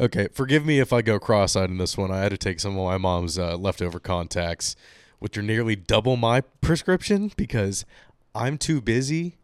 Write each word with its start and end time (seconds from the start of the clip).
Okay, 0.00 0.28
forgive 0.32 0.64
me 0.64 0.78
if 0.78 0.92
I 0.92 1.02
go 1.02 1.18
cross-eyed 1.18 1.70
in 1.70 1.78
this 1.78 1.96
one. 1.96 2.12
I 2.12 2.20
had 2.20 2.30
to 2.30 2.38
take 2.38 2.60
some 2.60 2.78
of 2.78 2.84
my 2.84 2.98
mom's 2.98 3.36
uh, 3.36 3.56
leftover 3.56 3.98
contacts, 3.98 4.76
which 5.18 5.36
are 5.36 5.42
nearly 5.42 5.74
double 5.74 6.16
my 6.16 6.42
prescription 6.60 7.32
because 7.36 7.84
I'm 8.32 8.58
too 8.58 8.80
busy, 8.80 9.38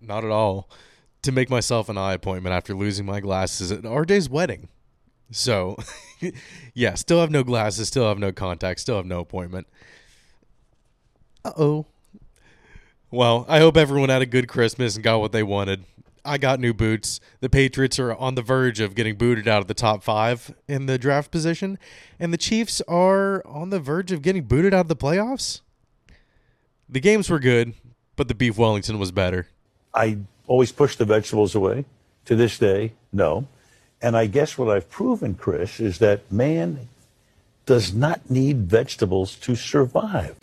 not 0.00 0.24
at 0.24 0.30
all, 0.30 0.68
to 1.22 1.30
make 1.30 1.48
myself 1.48 1.88
an 1.88 1.96
eye 1.96 2.14
appointment 2.14 2.52
after 2.52 2.74
losing 2.74 3.06
my 3.06 3.20
glasses 3.20 3.70
at 3.70 3.82
RJ's 3.82 4.28
wedding. 4.28 4.68
So, 5.30 5.76
yeah, 6.74 6.94
still 6.94 7.20
have 7.20 7.30
no 7.30 7.44
glasses, 7.44 7.86
still 7.86 8.08
have 8.08 8.18
no 8.18 8.32
contacts, 8.32 8.82
still 8.82 8.96
have 8.96 9.06
no 9.06 9.20
appointment. 9.20 9.68
Uh 11.44 11.52
oh. 11.56 11.86
Well, 13.12 13.46
I 13.48 13.60
hope 13.60 13.76
everyone 13.76 14.08
had 14.08 14.22
a 14.22 14.26
good 14.26 14.48
Christmas 14.48 14.96
and 14.96 15.04
got 15.04 15.20
what 15.20 15.30
they 15.30 15.44
wanted. 15.44 15.84
I 16.24 16.38
got 16.38 16.60
new 16.60 16.72
boots. 16.72 17.20
The 17.40 17.50
Patriots 17.50 17.98
are 17.98 18.14
on 18.14 18.34
the 18.34 18.42
verge 18.42 18.80
of 18.80 18.94
getting 18.94 19.16
booted 19.16 19.48
out 19.48 19.60
of 19.60 19.68
the 19.68 19.74
top 19.74 20.02
five 20.02 20.54
in 20.68 20.86
the 20.86 20.98
draft 20.98 21.30
position, 21.30 21.78
and 22.18 22.32
the 22.32 22.38
Chiefs 22.38 22.80
are 22.88 23.44
on 23.46 23.70
the 23.70 23.80
verge 23.80 24.12
of 24.12 24.22
getting 24.22 24.44
booted 24.44 24.72
out 24.72 24.82
of 24.82 24.88
the 24.88 24.96
playoffs. 24.96 25.60
The 26.88 27.00
games 27.00 27.28
were 27.28 27.40
good, 27.40 27.74
but 28.16 28.28
the 28.28 28.34
beef 28.34 28.56
Wellington 28.56 28.98
was 28.98 29.10
better. 29.10 29.48
I 29.94 30.18
always 30.46 30.72
push 30.72 30.96
the 30.96 31.04
vegetables 31.04 31.54
away. 31.54 31.84
To 32.26 32.36
this 32.36 32.56
day, 32.56 32.92
no. 33.12 33.48
And 34.00 34.16
I 34.16 34.26
guess 34.26 34.56
what 34.56 34.70
I've 34.70 34.88
proven, 34.88 35.34
Chris, 35.34 35.80
is 35.80 35.98
that 35.98 36.30
man 36.30 36.88
does 37.66 37.92
not 37.92 38.30
need 38.30 38.70
vegetables 38.70 39.34
to 39.36 39.56
survive. 39.56 40.36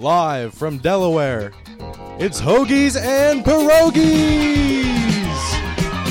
Live 0.00 0.54
from 0.54 0.78
Delaware, 0.78 1.52
it's 2.18 2.40
Hoagies 2.40 2.98
and 2.98 3.44
Pierogies 3.44 4.96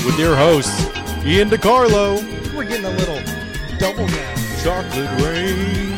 with 0.06 0.16
your 0.16 0.36
hosts, 0.36 0.80
Ian 1.26 1.50
DiCarlo. 1.50 2.22
We're 2.54 2.66
getting 2.66 2.84
a 2.84 2.90
little 2.90 3.20
double 3.80 4.06
down 4.06 4.36
chocolate 4.62 5.10
rain 5.20 5.90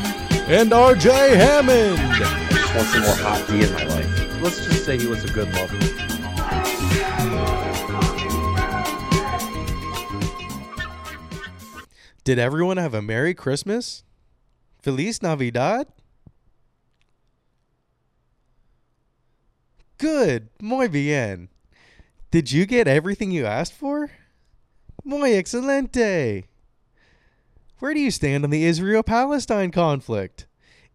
and 0.48 0.70
RJ 0.70 1.37
Hammond. 1.37 2.01
I 2.01 2.18
just 2.54 2.74
want 2.74 2.88
some 2.88 3.02
more 3.02 3.15
hot 3.16 3.46
tea 3.46 3.63
in 3.63 3.73
my 3.74 3.85
life. 3.85 4.43
Let's 4.43 4.65
just 4.65 4.87
say 4.87 4.96
he 4.96 5.07
was 5.07 5.23
a 5.24 5.29
good 5.29 5.52
lover. 5.52 5.76
Did 12.24 12.38
everyone 12.38 12.79
have 12.79 12.95
a 12.95 13.02
Merry 13.02 13.35
Christmas? 13.35 14.02
Feliz 14.80 15.20
Navidad? 15.20 15.88
Good, 20.02 20.48
muy 20.60 20.88
bien. 20.88 21.48
Did 22.32 22.50
you 22.50 22.66
get 22.66 22.88
everything 22.88 23.30
you 23.30 23.46
asked 23.46 23.72
for? 23.72 24.10
Muy 25.04 25.30
excelente. 25.30 26.46
Where 27.78 27.95
do 27.95 28.00
you 28.00 28.10
stand 28.10 28.42
on 28.42 28.50
the 28.50 28.64
Israel 28.64 29.04
Palestine 29.04 29.70
conflict? 29.70 30.48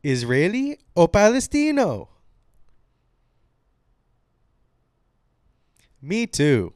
Israeli 0.04 0.78
or 0.94 1.08
Palestino? 1.08 2.10
Me 6.02 6.28
too. 6.28 6.74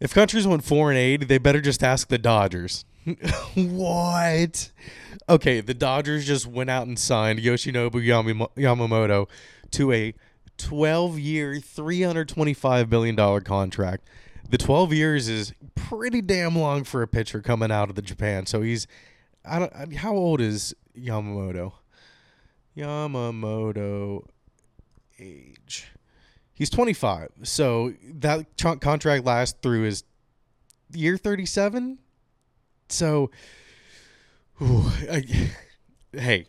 If 0.00 0.14
countries 0.14 0.46
want 0.46 0.64
foreign 0.64 0.96
aid, 0.96 1.28
they 1.28 1.36
better 1.36 1.60
just 1.60 1.82
ask 1.82 2.08
the 2.08 2.16
Dodgers. 2.16 2.86
what? 3.54 4.70
Okay, 5.28 5.60
the 5.60 5.74
Dodgers 5.74 6.26
just 6.26 6.46
went 6.46 6.70
out 6.70 6.86
and 6.86 6.98
signed 6.98 7.40
Yoshinobu 7.40 8.46
Yamamoto 8.56 9.28
to 9.72 9.92
a 9.92 10.14
12 10.58 11.18
year, 11.18 11.54
$325 11.54 12.90
million 12.90 13.40
contract. 13.42 14.08
The 14.48 14.58
12 14.58 14.92
years 14.92 15.28
is 15.28 15.52
pretty 15.74 16.20
damn 16.22 16.56
long 16.56 16.84
for 16.84 17.02
a 17.02 17.08
pitcher 17.08 17.40
coming 17.40 17.72
out 17.72 17.90
of 17.90 17.96
the 17.96 18.02
Japan. 18.02 18.46
So 18.46 18.62
he's, 18.62 18.86
I 19.44 19.58
don't, 19.58 19.94
how 19.94 20.14
old 20.14 20.40
is 20.40 20.74
Yamamoto? 20.96 21.72
Yamamoto 22.76 24.26
age. 25.18 25.88
He's 26.54 26.70
25. 26.70 27.30
So 27.42 27.94
that 28.14 28.46
contract 28.80 29.24
lasts 29.24 29.58
through 29.60 29.82
his 29.82 30.04
year 30.92 31.16
37. 31.16 31.98
So, 32.88 33.30
whew, 34.58 34.90
I, 35.10 35.24
hey, 36.12 36.46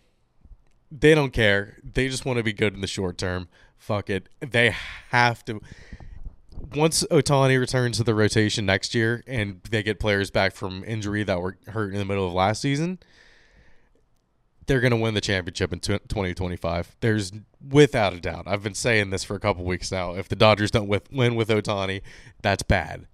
they 0.92 1.16
don't 1.16 1.32
care. 1.32 1.78
They 1.84 2.08
just 2.08 2.26
want 2.26 2.38
to 2.38 2.44
be 2.44 2.54
good 2.54 2.74
in 2.74 2.82
the 2.82 2.88
short 2.88 3.18
term. 3.18 3.48
Fuck 3.78 4.10
it. 4.10 4.30
They 4.40 4.74
have 5.10 5.44
to. 5.46 5.62
Once 6.76 7.04
Ohtani 7.12 7.60
returns 7.60 7.98
to 7.98 8.04
the 8.04 8.16
rotation 8.16 8.66
next 8.66 8.96
year 8.96 9.24
and 9.28 9.62
they 9.70 9.84
get 9.84 10.00
players 10.00 10.32
back 10.32 10.56
from 10.56 10.84
injury 10.86 11.24
that 11.24 11.40
were 11.40 11.58
hurt 11.68 11.94
in 11.94 12.00
the 12.00 12.06
middle 12.06 12.26
of 12.26 12.34
last 12.34 12.62
season, 12.62 12.98
they're 14.66 14.82
going 14.82 14.92
to 14.92 14.98
win 14.98 15.14
the 15.14 15.22
championship 15.22 15.72
in 15.72 15.80
2025. 15.80 16.96
There's 17.00 17.32
without 17.70 18.14
a 18.14 18.20
doubt. 18.20 18.44
I've 18.48 18.64
been 18.64 18.74
saying 18.74 19.12
this 19.12 19.24
for 19.24 19.36
a 19.36 19.40
couple 19.40 19.66
weeks 19.66 19.92
now. 19.92 20.16
If 20.16 20.30
the 20.30 20.36
Dodgers 20.36 20.72
don't 20.72 20.88
with, 20.88 21.12
win 21.12 21.36
with 21.36 21.50
Ohtani, 21.50 22.02
that's 22.42 22.64
bad. 22.64 23.08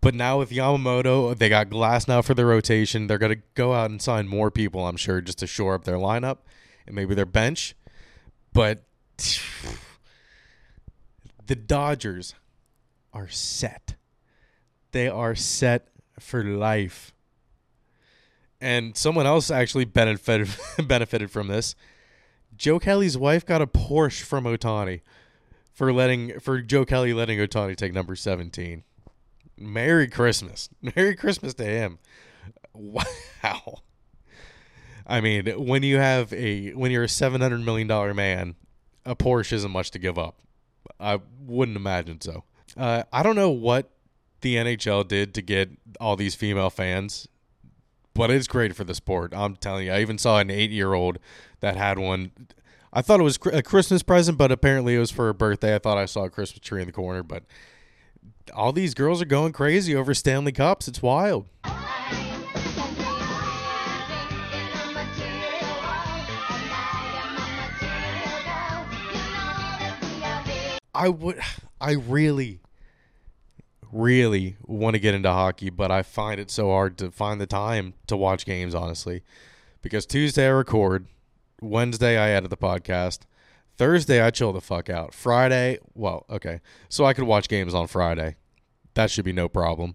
But 0.00 0.14
now 0.14 0.38
with 0.38 0.50
Yamamoto, 0.50 1.36
they 1.36 1.48
got 1.48 1.68
Glasnow 1.68 2.24
for 2.24 2.32
the 2.32 2.46
rotation. 2.46 3.06
They're 3.06 3.18
going 3.18 3.36
to 3.36 3.42
go 3.54 3.74
out 3.74 3.90
and 3.90 4.00
sign 4.00 4.28
more 4.28 4.50
people, 4.50 4.86
I'm 4.86 4.96
sure, 4.96 5.20
just 5.20 5.38
to 5.40 5.46
shore 5.46 5.74
up 5.74 5.84
their 5.84 5.98
lineup 5.98 6.38
and 6.86 6.96
maybe 6.96 7.14
their 7.14 7.26
bench. 7.26 7.74
But 8.52 8.82
the 11.46 11.56
Dodgers 11.56 12.34
are 13.12 13.28
set. 13.28 13.96
They 14.92 15.08
are 15.08 15.34
set 15.34 15.88
for 16.18 16.42
life. 16.44 17.12
And 18.60 18.96
someone 18.96 19.26
else 19.26 19.50
actually 19.50 19.84
benefited 19.84 20.48
benefited 20.86 21.30
from 21.30 21.48
this. 21.48 21.74
Joe 22.56 22.78
Kelly's 22.78 23.16
wife 23.16 23.46
got 23.46 23.62
a 23.62 23.66
Porsche 23.66 24.22
from 24.22 24.44
Ohtani 24.44 25.00
for 25.72 25.92
letting 25.92 26.38
for 26.40 26.60
Joe 26.60 26.84
Kelly 26.84 27.14
letting 27.14 27.38
Ohtani 27.38 27.76
take 27.76 27.94
number 27.94 28.14
17. 28.14 28.84
Merry 29.60 30.08
Christmas. 30.08 30.68
Merry 30.96 31.14
Christmas 31.14 31.54
to 31.54 31.64
him. 31.64 31.98
Wow. 32.72 33.82
I 35.06 35.20
mean, 35.20 35.46
when 35.66 35.82
you 35.82 35.98
have 35.98 36.32
a 36.32 36.70
when 36.72 36.90
you're 36.90 37.04
a 37.04 37.08
700 37.08 37.64
million 37.64 37.88
dollar 37.88 38.14
man, 38.14 38.54
a 39.04 39.16
Porsche 39.16 39.52
isn't 39.52 39.70
much 39.70 39.90
to 39.92 39.98
give 39.98 40.18
up. 40.18 40.40
I 40.98 41.20
wouldn't 41.44 41.76
imagine 41.76 42.20
so. 42.20 42.44
Uh, 42.76 43.02
I 43.12 43.22
don't 43.22 43.36
know 43.36 43.50
what 43.50 43.90
the 44.40 44.56
NHL 44.56 45.06
did 45.06 45.34
to 45.34 45.42
get 45.42 45.70
all 46.00 46.16
these 46.16 46.34
female 46.34 46.70
fans, 46.70 47.28
but 48.14 48.30
it's 48.30 48.46
great 48.46 48.74
for 48.74 48.84
the 48.84 48.94
sport. 48.94 49.32
I'm 49.34 49.56
telling 49.56 49.86
you. 49.86 49.92
I 49.92 50.00
even 50.00 50.18
saw 50.18 50.38
an 50.38 50.50
eight 50.50 50.70
year 50.70 50.94
old 50.94 51.18
that 51.60 51.76
had 51.76 51.98
one. 51.98 52.30
I 52.92 53.02
thought 53.02 53.20
it 53.20 53.24
was 53.24 53.38
a 53.52 53.62
Christmas 53.62 54.02
present, 54.02 54.38
but 54.38 54.50
apparently 54.50 54.96
it 54.96 54.98
was 54.98 55.10
for 55.10 55.26
her 55.26 55.32
birthday. 55.32 55.74
I 55.74 55.78
thought 55.78 55.98
I 55.98 56.06
saw 56.06 56.24
a 56.24 56.30
Christmas 56.30 56.60
tree 56.60 56.80
in 56.80 56.86
the 56.86 56.92
corner, 56.92 57.22
but 57.22 57.44
all 58.54 58.72
these 58.72 58.94
girls 58.94 59.22
are 59.22 59.26
going 59.26 59.52
crazy 59.52 59.94
over 59.94 60.14
Stanley 60.14 60.52
Cups. 60.52 60.88
It's 60.88 61.02
wild. 61.02 61.46
I 70.92 71.08
would, 71.08 71.40
I 71.80 71.92
really, 71.92 72.60
really 73.90 74.56
want 74.66 74.94
to 74.94 75.00
get 75.00 75.14
into 75.14 75.32
hockey, 75.32 75.70
but 75.70 75.90
I 75.90 76.02
find 76.02 76.38
it 76.38 76.50
so 76.50 76.68
hard 76.68 76.98
to 76.98 77.10
find 77.10 77.40
the 77.40 77.46
time 77.46 77.94
to 78.08 78.16
watch 78.18 78.44
games, 78.44 78.74
honestly. 78.74 79.22
Because 79.80 80.04
Tuesday 80.04 80.46
I 80.46 80.50
record, 80.50 81.06
Wednesday 81.62 82.18
I 82.18 82.30
edit 82.30 82.50
the 82.50 82.56
podcast, 82.58 83.20
Thursday 83.80 84.20
I 84.20 84.28
chill 84.28 84.52
the 84.52 84.60
fuck 84.60 84.90
out. 84.90 85.14
Friday, 85.14 85.78
well, 85.94 86.26
okay, 86.28 86.60
so 86.90 87.06
I 87.06 87.14
could 87.14 87.24
watch 87.24 87.48
games 87.48 87.72
on 87.72 87.86
Friday. 87.86 88.36
That 88.92 89.10
should 89.10 89.24
be 89.24 89.32
no 89.32 89.48
problem. 89.48 89.94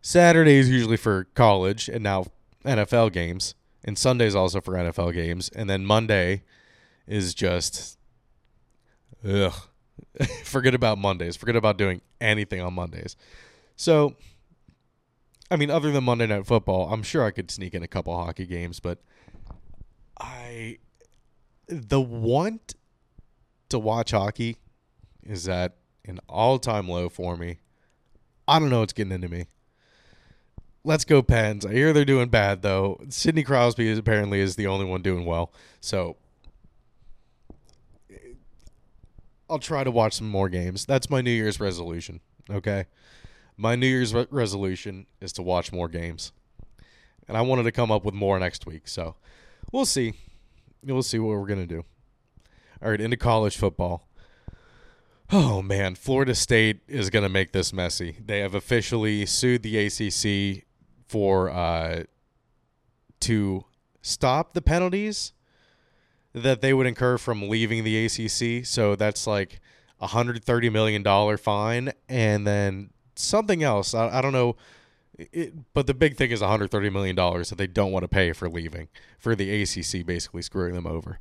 Saturday 0.00 0.56
is 0.56 0.68
usually 0.68 0.96
for 0.96 1.28
college 1.34 1.88
and 1.88 2.02
now 2.02 2.24
NFL 2.64 3.12
games, 3.12 3.54
and 3.84 3.96
Sunday's 3.96 4.34
also 4.34 4.60
for 4.60 4.74
NFL 4.74 5.14
games, 5.14 5.50
and 5.54 5.70
then 5.70 5.86
Monday 5.86 6.42
is 7.06 7.32
just, 7.32 7.96
ugh. 9.24 9.54
Forget 10.42 10.74
about 10.74 10.98
Mondays. 10.98 11.36
Forget 11.36 11.54
about 11.54 11.78
doing 11.78 12.00
anything 12.20 12.60
on 12.60 12.74
Mondays. 12.74 13.14
So, 13.76 14.16
I 15.48 15.54
mean, 15.54 15.70
other 15.70 15.92
than 15.92 16.02
Monday 16.02 16.26
Night 16.26 16.44
Football, 16.44 16.92
I'm 16.92 17.04
sure 17.04 17.24
I 17.24 17.30
could 17.30 17.52
sneak 17.52 17.72
in 17.72 17.84
a 17.84 17.88
couple 17.88 18.16
hockey 18.16 18.46
games, 18.46 18.80
but 18.80 18.98
I 20.18 20.78
the 21.68 22.00
want 22.00 22.74
to 23.72 23.78
watch 23.78 24.12
hockey 24.12 24.56
is 25.22 25.48
at 25.48 25.76
an 26.04 26.20
all-time 26.28 26.88
low 26.88 27.08
for 27.08 27.36
me. 27.36 27.58
I 28.48 28.58
don't 28.58 28.70
know 28.70 28.80
what's 28.80 28.92
getting 28.92 29.12
into 29.12 29.28
me. 29.28 29.46
Let's 30.84 31.04
go 31.04 31.22
Pens. 31.22 31.64
I 31.64 31.72
hear 31.72 31.92
they're 31.92 32.04
doing 32.04 32.28
bad 32.28 32.62
though. 32.62 33.00
Sidney 33.08 33.44
Crosby 33.44 33.88
is 33.88 33.98
apparently 33.98 34.40
is 34.40 34.56
the 34.56 34.66
only 34.66 34.84
one 34.84 35.00
doing 35.02 35.24
well. 35.24 35.52
So 35.80 36.16
I'll 39.48 39.60
try 39.60 39.84
to 39.84 39.90
watch 39.90 40.14
some 40.14 40.28
more 40.28 40.48
games. 40.48 40.86
That's 40.86 41.08
my 41.08 41.20
New 41.20 41.30
Year's 41.30 41.60
resolution. 41.60 42.20
Okay. 42.50 42.86
My 43.56 43.76
New 43.76 43.86
Year's 43.86 44.12
re- 44.12 44.26
resolution 44.30 45.06
is 45.20 45.32
to 45.34 45.42
watch 45.42 45.72
more 45.72 45.88
games. 45.88 46.32
And 47.28 47.36
I 47.36 47.42
wanted 47.42 47.64
to 47.64 47.72
come 47.72 47.92
up 47.92 48.04
with 48.04 48.14
more 48.14 48.38
next 48.40 48.66
week. 48.66 48.88
So 48.88 49.14
we'll 49.70 49.86
see. 49.86 50.14
We'll 50.82 51.02
see 51.02 51.20
what 51.20 51.38
we're 51.38 51.46
going 51.46 51.60
to 51.60 51.66
do. 51.66 51.84
All 52.82 52.90
right, 52.90 53.00
into 53.00 53.16
college 53.16 53.56
football. 53.56 54.08
Oh, 55.30 55.62
man. 55.62 55.94
Florida 55.94 56.34
State 56.34 56.80
is 56.88 57.10
going 57.10 57.22
to 57.22 57.28
make 57.28 57.52
this 57.52 57.72
messy. 57.72 58.16
They 58.24 58.40
have 58.40 58.54
officially 58.54 59.24
sued 59.24 59.62
the 59.62 59.86
ACC 59.86 60.64
for 61.06 61.48
uh, 61.48 62.04
to 63.20 63.64
stop 64.02 64.52
the 64.52 64.60
penalties 64.60 65.32
that 66.32 66.60
they 66.60 66.74
would 66.74 66.86
incur 66.86 67.18
from 67.18 67.48
leaving 67.48 67.84
the 67.84 68.04
ACC. 68.04 68.66
So 68.66 68.96
that's 68.96 69.26
like 69.26 69.60
a 70.00 70.08
$130 70.08 70.72
million 70.72 71.38
fine 71.38 71.92
and 72.08 72.46
then 72.46 72.90
something 73.14 73.62
else. 73.62 73.94
I, 73.94 74.18
I 74.18 74.20
don't 74.20 74.32
know. 74.32 74.56
It, 75.18 75.54
but 75.72 75.86
the 75.86 75.94
big 75.94 76.16
thing 76.16 76.30
is 76.30 76.40
$130 76.40 76.92
million 76.92 77.14
that 77.14 77.54
they 77.56 77.66
don't 77.66 77.92
want 77.92 78.02
to 78.02 78.08
pay 78.08 78.32
for 78.32 78.48
leaving, 78.48 78.88
for 79.18 79.36
the 79.36 79.62
ACC 79.62 80.04
basically 80.04 80.42
screwing 80.42 80.74
them 80.74 80.86
over. 80.86 81.20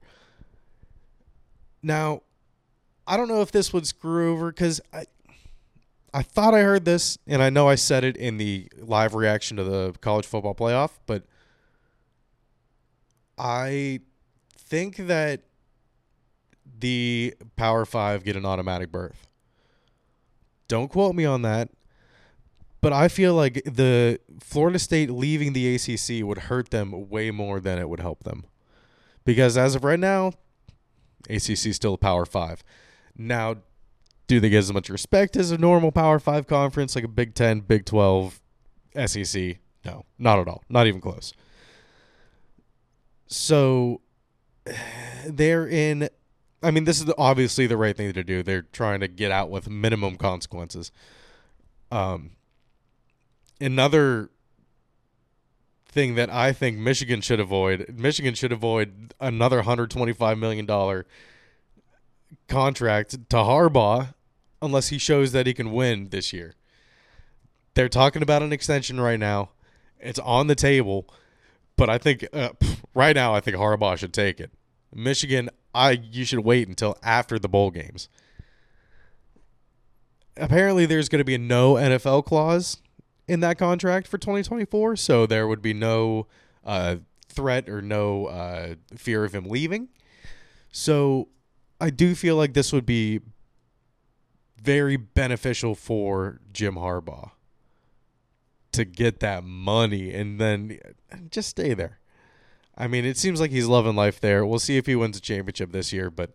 Now, 1.83 2.21
I 3.07 3.17
don't 3.17 3.27
know 3.27 3.41
if 3.41 3.51
this 3.51 3.73
would 3.73 3.87
screw 3.87 4.33
over 4.33 4.51
because 4.51 4.79
I, 4.93 5.05
I 6.13 6.21
thought 6.21 6.53
I 6.53 6.61
heard 6.61 6.85
this, 6.85 7.17
and 7.25 7.41
I 7.41 7.49
know 7.49 7.67
I 7.67 7.75
said 7.75 8.03
it 8.03 8.17
in 8.17 8.37
the 8.37 8.67
live 8.77 9.15
reaction 9.15 9.57
to 9.57 9.63
the 9.63 9.93
college 10.01 10.25
football 10.25 10.53
playoff, 10.53 10.91
but 11.05 11.23
I 13.37 14.01
think 14.57 14.97
that 14.97 15.41
the 16.79 17.35
Power 17.55 17.85
Five 17.85 18.23
get 18.23 18.35
an 18.35 18.45
automatic 18.45 18.91
berth. 18.91 19.27
Don't 20.67 20.89
quote 20.89 21.15
me 21.15 21.25
on 21.25 21.41
that, 21.41 21.69
but 22.81 22.93
I 22.93 23.07
feel 23.07 23.33
like 23.33 23.61
the 23.65 24.19
Florida 24.39 24.79
State 24.79 25.09
leaving 25.09 25.53
the 25.53 25.75
ACC 25.75 26.25
would 26.25 26.39
hurt 26.39 26.71
them 26.71 27.09
way 27.09 27.31
more 27.31 27.59
than 27.59 27.77
it 27.77 27.89
would 27.89 27.99
help 27.99 28.23
them. 28.23 28.45
Because 29.23 29.57
as 29.57 29.75
of 29.75 29.83
right 29.83 29.99
now, 29.99 30.33
ACC 31.29 31.73
still 31.73 31.95
a 31.95 31.97
Power 31.97 32.25
Five. 32.25 32.63
Now, 33.17 33.57
do 34.27 34.39
they 34.39 34.49
get 34.49 34.59
as 34.59 34.73
much 34.73 34.89
respect 34.89 35.35
as 35.35 35.51
a 35.51 35.57
normal 35.57 35.91
Power 35.91 36.19
Five 36.19 36.47
conference 36.47 36.95
like 36.95 37.03
a 37.03 37.09
Big 37.09 37.35
Ten, 37.35 37.59
Big 37.59 37.85
Twelve, 37.85 38.41
SEC? 39.05 39.57
No, 39.85 40.05
not 40.17 40.39
at 40.39 40.47
all. 40.47 40.63
Not 40.69 40.87
even 40.87 41.01
close. 41.01 41.33
So 43.27 44.01
they're 45.25 45.67
in. 45.67 46.09
I 46.63 46.69
mean, 46.69 46.83
this 46.83 47.01
is 47.01 47.11
obviously 47.17 47.65
the 47.65 47.77
right 47.77 47.97
thing 47.97 48.13
to 48.13 48.23
do. 48.23 48.43
They're 48.43 48.61
trying 48.61 48.99
to 48.99 49.07
get 49.07 49.31
out 49.31 49.49
with 49.49 49.67
minimum 49.67 50.15
consequences. 50.15 50.91
Um, 51.91 52.31
another 53.59 54.29
thing 55.91 56.15
that 56.15 56.29
I 56.29 56.53
think 56.53 56.77
Michigan 56.77 57.21
should 57.21 57.39
avoid. 57.39 57.93
Michigan 57.97 58.33
should 58.33 58.51
avoid 58.51 59.13
another 59.19 59.61
hundred 59.63 59.91
twenty-five 59.91 60.37
million 60.37 60.65
dollar 60.65 61.05
contract 62.47 63.11
to 63.29 63.37
Harbaugh 63.37 64.13
unless 64.61 64.89
he 64.89 64.97
shows 64.97 65.31
that 65.31 65.47
he 65.47 65.53
can 65.53 65.71
win 65.71 66.09
this 66.09 66.31
year. 66.31 66.55
They're 67.73 67.89
talking 67.89 68.21
about 68.21 68.41
an 68.43 68.53
extension 68.53 68.99
right 68.99 69.19
now. 69.19 69.49
It's 69.99 70.19
on 70.19 70.47
the 70.47 70.55
table, 70.55 71.07
but 71.75 71.89
I 71.89 71.97
think 71.97 72.25
uh, 72.33 72.49
right 72.93 73.15
now 73.15 73.33
I 73.33 73.39
think 73.39 73.57
Harbaugh 73.57 73.97
should 73.97 74.13
take 74.13 74.39
it. 74.39 74.51
Michigan, 74.93 75.49
I 75.73 75.91
you 75.91 76.25
should 76.25 76.39
wait 76.39 76.67
until 76.67 76.97
after 77.03 77.37
the 77.39 77.49
bowl 77.49 77.71
games. 77.71 78.09
Apparently, 80.37 80.85
there's 80.85 81.09
going 81.09 81.19
to 81.19 81.25
be 81.25 81.35
a 81.35 81.39
no 81.39 81.73
NFL 81.73 82.25
clause 82.25 82.77
in 83.31 83.39
that 83.39 83.57
contract 83.57 84.07
for 84.07 84.17
2024, 84.17 84.97
so 84.97 85.25
there 85.25 85.47
would 85.47 85.61
be 85.61 85.73
no 85.73 86.27
uh, 86.65 86.97
threat 87.29 87.69
or 87.69 87.81
no 87.81 88.25
uh, 88.25 88.75
fear 88.97 89.23
of 89.23 89.33
him 89.33 89.45
leaving. 89.45 89.87
So 90.73 91.29
I 91.79 91.91
do 91.91 92.13
feel 92.13 92.35
like 92.35 92.53
this 92.53 92.73
would 92.73 92.85
be 92.85 93.21
very 94.61 94.97
beneficial 94.97 95.75
for 95.75 96.41
Jim 96.51 96.75
Harbaugh 96.75 97.31
to 98.73 98.83
get 98.83 99.21
that 99.21 99.45
money 99.45 100.13
and 100.13 100.37
then 100.37 100.79
just 101.29 101.47
stay 101.47 101.73
there. 101.73 101.99
I 102.77 102.87
mean, 102.87 103.05
it 103.05 103.17
seems 103.17 103.39
like 103.39 103.51
he's 103.51 103.67
loving 103.67 103.95
life 103.95 104.19
there. 104.19 104.45
We'll 104.45 104.59
see 104.59 104.75
if 104.75 104.87
he 104.87 104.95
wins 104.97 105.15
a 105.15 105.21
championship 105.21 105.71
this 105.71 105.93
year, 105.93 106.11
but 106.11 106.31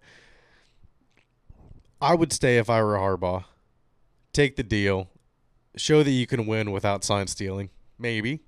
I 2.01 2.15
would 2.15 2.33
stay 2.33 2.57
if 2.57 2.71
I 2.71 2.83
were 2.83 2.97
Harbaugh. 2.97 3.45
Take 4.33 4.57
the 4.57 4.63
deal. 4.63 5.11
Show 5.77 6.03
that 6.03 6.11
you 6.11 6.27
can 6.27 6.47
win 6.47 6.71
without 6.73 7.05
sign 7.05 7.27
stealing. 7.27 7.71
Maybe. 7.99 8.41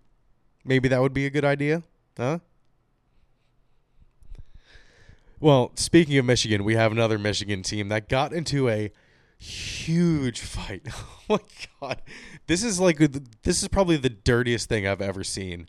Maybe 0.64 0.88
that 0.88 1.00
would 1.00 1.14
be 1.14 1.26
a 1.26 1.30
good 1.30 1.44
idea. 1.44 1.82
Huh? 2.16 2.38
Well, 5.40 5.70
speaking 5.76 6.18
of 6.18 6.24
Michigan, 6.24 6.64
we 6.64 6.74
have 6.74 6.90
another 6.90 7.18
Michigan 7.18 7.62
team 7.62 7.88
that 7.88 8.08
got 8.08 8.32
into 8.32 8.68
a 8.68 8.90
huge 9.38 10.40
fight. 10.40 10.88
Oh 11.30 11.36
my 11.36 11.88
god. 11.88 12.00
This 12.46 12.64
is 12.64 12.80
like 12.80 12.96
this 13.42 13.60
is 13.60 13.68
probably 13.68 13.98
the 13.98 14.08
dirtiest 14.08 14.66
thing 14.66 14.86
I've 14.86 15.02
ever 15.02 15.22
seen. 15.22 15.68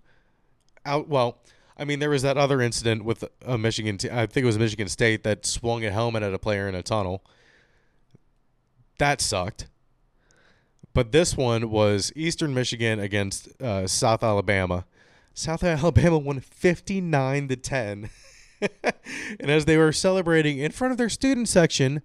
Out 0.86 1.10
well, 1.10 1.40
I 1.78 1.84
mean 1.84 2.00
there 2.00 2.10
was 2.10 2.22
that 2.22 2.38
other 2.38 2.62
incident 2.62 3.04
with 3.04 3.26
a 3.46 3.58
Michigan 3.58 3.98
te- 3.98 4.10
I 4.10 4.26
think 4.26 4.46
it 4.46 4.48
was 4.48 4.58
Michigan 4.58 4.88
State 4.88 5.24
that 5.24 5.46
swung 5.46 5.84
a 5.84 5.92
helmet 5.92 6.24
at 6.24 6.34
a 6.34 6.40
player 6.40 6.70
in 6.70 6.76
a 6.76 6.82
tunnel. 6.82 7.26
That 9.00 9.20
sucked. 9.20 9.68
But 10.94 11.12
this 11.12 11.38
one 11.38 11.70
was 11.70 12.12
Eastern 12.16 12.54
Michigan 12.54 13.00
against 13.00 13.50
uh, 13.62 13.88
South 13.88 14.24
Alabama. 14.24 14.86
South 15.34 15.64
Alabama 15.66 16.18
won 16.18 16.40
59 16.40 17.48
to 17.48 17.56
10. 17.56 18.10
and 19.40 19.52
as 19.52 19.66
they 19.66 19.78
were 19.78 19.92
celebrating 19.92 20.58
in 20.60 20.72
front 20.72 20.92
of 20.92 20.98
their 20.98 21.10
student 21.10 21.48
section, 21.48 22.02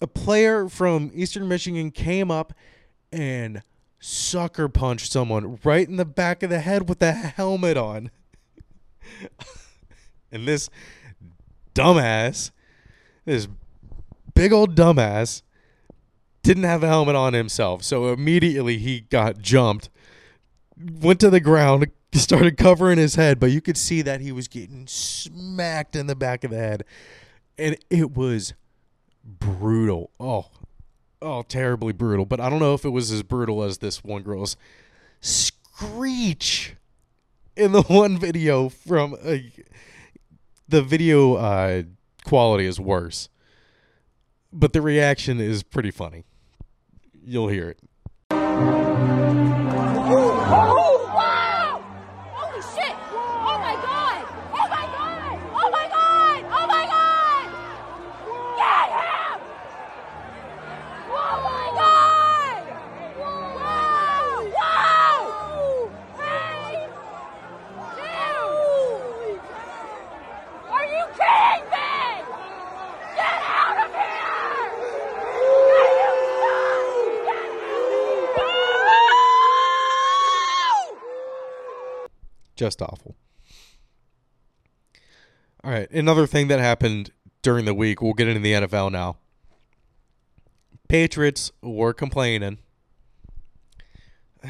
a 0.00 0.06
player 0.06 0.68
from 0.68 1.10
Eastern 1.12 1.48
Michigan 1.48 1.90
came 1.90 2.30
up 2.30 2.52
and 3.12 3.62
sucker 4.00 4.68
punched 4.68 5.10
someone 5.10 5.58
right 5.64 5.88
in 5.88 5.96
the 5.96 6.04
back 6.04 6.42
of 6.42 6.50
the 6.50 6.60
head 6.60 6.88
with 6.88 7.00
the 7.00 7.12
helmet 7.12 7.76
on. 7.76 8.10
and 10.32 10.46
this 10.46 10.70
dumbass, 11.74 12.50
this 13.24 13.48
big 14.34 14.52
old 14.52 14.76
dumbass, 14.76 15.42
didn't 16.42 16.64
have 16.64 16.82
a 16.82 16.88
helmet 16.88 17.16
on 17.16 17.32
himself. 17.32 17.82
So 17.82 18.12
immediately 18.12 18.78
he 18.78 19.00
got 19.00 19.38
jumped, 19.38 19.90
went 20.78 21.20
to 21.20 21.30
the 21.30 21.40
ground, 21.40 21.86
started 22.12 22.56
covering 22.56 22.98
his 22.98 23.16
head, 23.16 23.38
but 23.38 23.50
you 23.50 23.60
could 23.60 23.76
see 23.76 24.02
that 24.02 24.20
he 24.20 24.32
was 24.32 24.48
getting 24.48 24.86
smacked 24.86 25.96
in 25.96 26.06
the 26.06 26.16
back 26.16 26.44
of 26.44 26.50
the 26.50 26.58
head. 26.58 26.84
And 27.56 27.76
it 27.90 28.16
was 28.16 28.54
brutal. 29.24 30.10
Oh, 30.18 30.46
oh, 31.20 31.42
terribly 31.42 31.92
brutal. 31.92 32.24
But 32.24 32.40
I 32.40 32.48
don't 32.48 32.60
know 32.60 32.74
if 32.74 32.84
it 32.84 32.90
was 32.90 33.10
as 33.10 33.22
brutal 33.22 33.62
as 33.62 33.78
this 33.78 34.04
one 34.04 34.22
girl's 34.22 34.56
screech 35.20 36.76
in 37.56 37.72
the 37.72 37.82
one 37.88 38.18
video 38.18 38.68
from 38.68 39.14
uh, 39.22 39.36
the 40.68 40.82
video 40.82 41.34
uh, 41.34 41.82
quality 42.24 42.66
is 42.66 42.78
worse, 42.78 43.28
but 44.52 44.72
the 44.72 44.80
reaction 44.80 45.40
is 45.40 45.62
pretty 45.62 45.90
funny. 45.90 46.24
You'll 47.24 47.48
hear 47.48 47.70
it. 47.70 47.78
Just 82.58 82.82
awful. 82.82 83.14
All 85.62 85.70
right. 85.70 85.88
Another 85.92 86.26
thing 86.26 86.48
that 86.48 86.58
happened 86.58 87.12
during 87.40 87.66
the 87.66 87.72
week, 87.72 88.02
we'll 88.02 88.14
get 88.14 88.26
into 88.26 88.40
the 88.40 88.52
NFL 88.52 88.90
now. 88.90 89.16
Patriots 90.88 91.52
were 91.62 91.92
complaining 91.92 92.58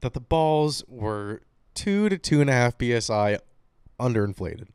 that 0.00 0.14
the 0.14 0.20
balls 0.20 0.82
were 0.88 1.42
two 1.74 2.08
to 2.08 2.16
two 2.16 2.40
and 2.40 2.48
a 2.48 2.54
half 2.54 2.76
psi 2.80 3.36
underinflated. 4.00 4.68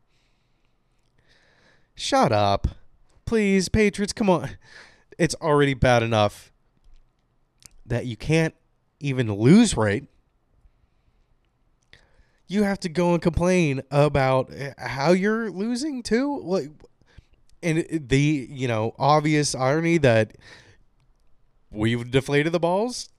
Shut 1.96 2.30
up. 2.30 2.68
Please, 3.24 3.68
Patriots, 3.68 4.12
come 4.12 4.30
on. 4.30 4.50
It's 5.18 5.34
already 5.42 5.74
bad 5.74 6.04
enough 6.04 6.52
that 7.84 8.06
you 8.06 8.16
can't 8.16 8.54
even 9.00 9.34
lose 9.34 9.76
right, 9.76 10.04
you 12.48 12.62
have 12.62 12.80
to 12.80 12.88
go 12.88 13.12
and 13.12 13.22
complain 13.22 13.82
about 13.90 14.50
how 14.78 15.12
you're 15.12 15.50
losing 15.50 16.02
too. 16.02 16.40
Like, 16.42 16.70
and 17.62 17.86
the 17.90 18.48
you 18.50 18.66
know 18.66 18.94
obvious 18.98 19.54
irony 19.54 19.98
that 19.98 20.32
we've 21.70 22.10
deflated 22.10 22.52
the 22.52 22.60
balls. 22.60 23.10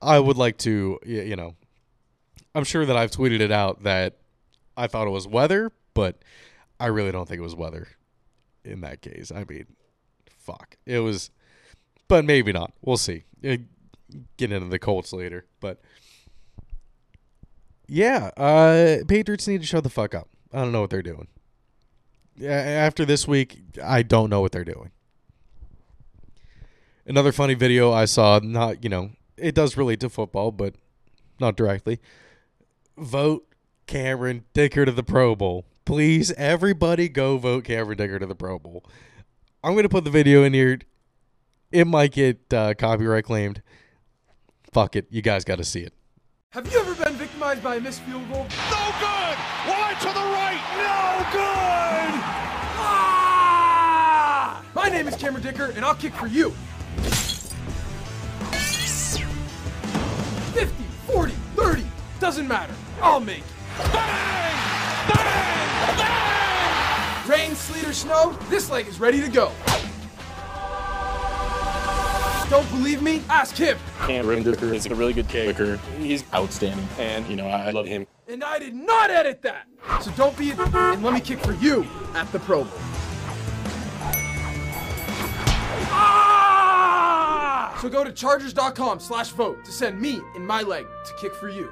I 0.00 0.20
would 0.20 0.36
like 0.36 0.58
to, 0.58 0.98
you 1.04 1.34
know, 1.34 1.56
I'm 2.54 2.62
sure 2.62 2.86
that 2.86 2.96
I've 2.96 3.10
tweeted 3.10 3.40
it 3.40 3.50
out 3.50 3.82
that 3.82 4.18
I 4.76 4.86
thought 4.86 5.08
it 5.08 5.10
was 5.10 5.26
weather, 5.26 5.72
but 5.92 6.22
I 6.78 6.86
really 6.86 7.10
don't 7.10 7.28
think 7.28 7.40
it 7.40 7.42
was 7.42 7.56
weather 7.56 7.88
in 8.64 8.80
that 8.82 9.02
case. 9.02 9.32
I 9.34 9.44
mean, 9.48 9.66
fuck. 10.30 10.76
It 10.86 11.00
was, 11.00 11.30
but 12.06 12.24
maybe 12.24 12.52
not. 12.52 12.72
We'll 12.80 12.96
see. 12.96 13.24
Uh, 13.44 13.56
Get 14.36 14.52
into 14.52 14.68
the 14.68 14.78
Colts 14.78 15.12
later, 15.12 15.44
but 15.60 15.80
yeah, 17.86 18.30
uh, 18.36 19.04
Patriots 19.06 19.48
need 19.48 19.60
to 19.60 19.66
shut 19.66 19.82
the 19.82 19.90
fuck 19.90 20.14
up. 20.14 20.28
I 20.52 20.60
don't 20.62 20.72
know 20.72 20.80
what 20.80 20.90
they're 20.90 21.02
doing. 21.02 21.28
Yeah, 22.36 22.50
After 22.52 23.04
this 23.04 23.26
week, 23.26 23.60
I 23.82 24.02
don't 24.02 24.30
know 24.30 24.40
what 24.40 24.52
they're 24.52 24.64
doing. 24.64 24.92
Another 27.06 27.32
funny 27.32 27.54
video 27.54 27.90
I 27.90 28.04
saw, 28.04 28.38
not, 28.42 28.84
you 28.84 28.90
know, 28.90 29.10
it 29.36 29.54
does 29.54 29.76
relate 29.76 30.00
to 30.00 30.10
football, 30.10 30.52
but 30.52 30.74
not 31.40 31.56
directly. 31.56 32.00
Vote 32.96 33.46
Cameron 33.86 34.44
Dicker 34.52 34.84
to 34.84 34.92
the 34.92 35.02
Pro 35.02 35.34
Bowl. 35.34 35.64
Please, 35.84 36.30
everybody 36.32 37.08
go 37.08 37.38
vote 37.38 37.64
Cameron 37.64 37.96
Dicker 37.96 38.18
to 38.18 38.26
the 38.26 38.34
Pro 38.34 38.58
Bowl. 38.58 38.84
I'm 39.64 39.72
going 39.72 39.84
to 39.84 39.88
put 39.88 40.04
the 40.04 40.10
video 40.10 40.44
in 40.44 40.52
here. 40.52 40.78
It 41.72 41.86
might 41.86 42.12
get 42.12 42.52
uh, 42.52 42.74
copyright 42.74 43.24
claimed. 43.24 43.62
Fuck 44.72 44.96
it. 44.96 45.06
You 45.10 45.22
guys 45.22 45.44
got 45.44 45.58
to 45.58 45.64
see 45.64 45.80
it. 45.80 45.92
Have 46.50 46.70
you 46.72 46.78
ever 46.80 46.94
been 47.04 47.14
victimized 47.14 47.62
by 47.62 47.76
a 47.76 47.80
missed 47.80 48.00
field 48.02 48.26
goal? 48.30 48.46
No 48.70 48.92
good! 49.00 49.36
Wide 49.68 49.96
to 50.00 50.08
the 50.08 50.14
right! 50.14 50.60
No 50.76 51.24
good! 51.30 52.14
Ah! 52.80 54.64
My 54.74 54.88
name 54.88 55.06
is 55.08 55.16
Cameron 55.16 55.42
Dicker, 55.42 55.72
and 55.76 55.84
I'll 55.84 55.94
kick 55.94 56.14
for 56.14 56.26
you. 56.26 56.50
50, 60.54 60.84
40, 61.06 61.32
30, 61.32 61.84
doesn't 62.18 62.48
matter. 62.48 62.72
I'll 63.02 63.20
make 63.20 63.40
it. 63.40 63.44
Bang! 63.92 64.56
Bang! 65.12 65.96
Bang! 65.98 67.28
Rain, 67.28 67.54
sleet, 67.54 67.86
or 67.86 67.92
snow, 67.92 68.38
this 68.48 68.70
leg 68.70 68.86
is 68.88 68.98
ready 69.00 69.20
to 69.20 69.28
go. 69.28 69.52
Don't 72.50 72.68
believe 72.70 73.02
me? 73.02 73.22
Ask 73.28 73.56
him. 73.56 73.76
Cameron 74.06 74.42
Dicker 74.42 74.72
is 74.72 74.86
a 74.86 74.94
really 74.94 75.12
good 75.12 75.28
kicker. 75.28 75.76
He's 75.98 76.24
outstanding, 76.32 76.88
and 76.98 77.26
you 77.28 77.36
know 77.36 77.46
I 77.46 77.70
love 77.72 77.84
him. 77.84 78.06
And 78.26 78.42
I 78.42 78.58
did 78.58 78.74
not 78.74 79.10
edit 79.10 79.42
that. 79.42 79.66
So 80.00 80.10
don't 80.12 80.34
be 80.36 80.52
a 80.52 80.54
and 80.62 81.02
let 81.02 81.12
me 81.12 81.20
kick 81.20 81.40
for 81.40 81.52
you 81.52 81.86
at 82.14 82.32
the 82.32 82.38
Pro 82.38 82.64
Bowl. 82.64 82.72
Ah! 85.90 87.78
So 87.82 87.90
go 87.90 88.02
to 88.02 88.12
chargers.com 88.12 89.00
slash 89.00 89.28
vote 89.28 89.62
to 89.64 89.72
send 89.72 90.00
me 90.00 90.20
and 90.34 90.46
my 90.46 90.62
leg 90.62 90.86
to 91.04 91.12
kick 91.20 91.34
for 91.34 91.50
you. 91.50 91.70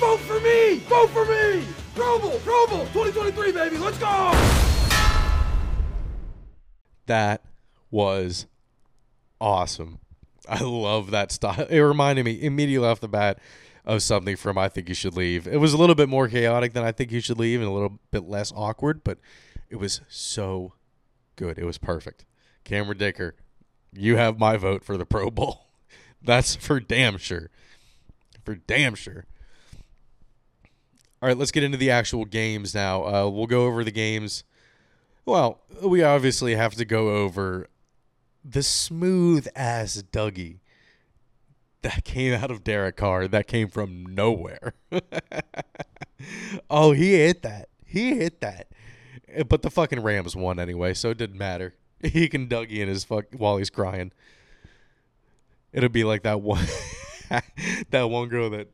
Vote 0.00 0.20
for 0.20 0.40
me! 0.40 0.78
Vote 0.88 1.10
for 1.10 1.24
me! 1.26 1.64
Pro 1.94 2.18
Bowl! 2.18 2.40
Pro 2.40 2.66
Bowl! 2.66 2.86
2023, 2.86 3.52
baby! 3.52 3.78
Let's 3.78 3.98
go! 3.98 4.59
That 7.10 7.42
was 7.90 8.46
awesome. 9.40 9.98
I 10.48 10.62
love 10.62 11.10
that 11.10 11.32
style. 11.32 11.66
It 11.68 11.80
reminded 11.80 12.24
me 12.24 12.40
immediately 12.40 12.86
off 12.86 13.00
the 13.00 13.08
bat 13.08 13.40
of 13.84 14.04
something 14.04 14.36
from 14.36 14.56
I 14.56 14.68
Think 14.68 14.88
You 14.88 14.94
Should 14.94 15.16
Leave. 15.16 15.48
It 15.48 15.56
was 15.56 15.72
a 15.72 15.76
little 15.76 15.96
bit 15.96 16.08
more 16.08 16.28
chaotic 16.28 16.72
than 16.72 16.84
I 16.84 16.92
Think 16.92 17.10
You 17.10 17.18
Should 17.20 17.40
Leave 17.40 17.58
and 17.58 17.68
a 17.68 17.72
little 17.72 17.98
bit 18.12 18.28
less 18.28 18.52
awkward, 18.54 19.02
but 19.02 19.18
it 19.68 19.74
was 19.74 20.02
so 20.08 20.74
good. 21.34 21.58
It 21.58 21.64
was 21.64 21.78
perfect. 21.78 22.26
Cameron 22.62 22.98
Dicker, 22.98 23.34
you 23.92 24.16
have 24.16 24.38
my 24.38 24.56
vote 24.56 24.84
for 24.84 24.96
the 24.96 25.04
Pro 25.04 25.32
Bowl. 25.32 25.66
That's 26.22 26.54
for 26.54 26.78
damn 26.78 27.18
sure. 27.18 27.50
For 28.44 28.54
damn 28.54 28.94
sure. 28.94 29.26
All 31.20 31.28
right, 31.28 31.36
let's 31.36 31.50
get 31.50 31.64
into 31.64 31.76
the 31.76 31.90
actual 31.90 32.24
games 32.24 32.72
now. 32.72 33.04
Uh, 33.04 33.28
we'll 33.28 33.48
go 33.48 33.66
over 33.66 33.82
the 33.82 33.90
games. 33.90 34.44
Well, 35.24 35.60
we 35.82 36.02
obviously 36.02 36.54
have 36.54 36.74
to 36.74 36.84
go 36.84 37.10
over 37.16 37.68
the 38.44 38.62
smooth 38.62 39.46
ass 39.54 40.02
Dougie 40.12 40.58
that 41.82 42.04
came 42.04 42.32
out 42.32 42.50
of 42.50 42.64
Derek 42.64 42.96
Carr 42.96 43.28
that 43.28 43.46
came 43.46 43.68
from 43.68 44.04
nowhere. 44.06 44.74
oh, 46.70 46.92
he 46.92 47.12
hit 47.14 47.42
that. 47.42 47.68
He 47.84 48.16
hit 48.16 48.40
that. 48.40 48.68
Eh, 49.28 49.42
But 49.42 49.62
the 49.62 49.70
fucking 49.70 50.00
Rams 50.02 50.34
won 50.36 50.58
anyway, 50.58 50.94
so 50.94 51.10
it 51.10 51.18
didn't 51.18 51.38
matter. 51.38 51.74
He 52.02 52.28
can 52.30 52.48
Dougie 52.48 52.78
in 52.78 52.88
his 52.88 53.04
fuck 53.04 53.26
while 53.36 53.58
he's 53.58 53.68
crying. 53.68 54.10
It'll 55.70 55.90
be 55.90 56.02
like 56.02 56.22
that 56.22 56.40
one 56.40 56.64
that 57.90 58.04
one 58.08 58.28
girl 58.30 58.48
that 58.48 58.68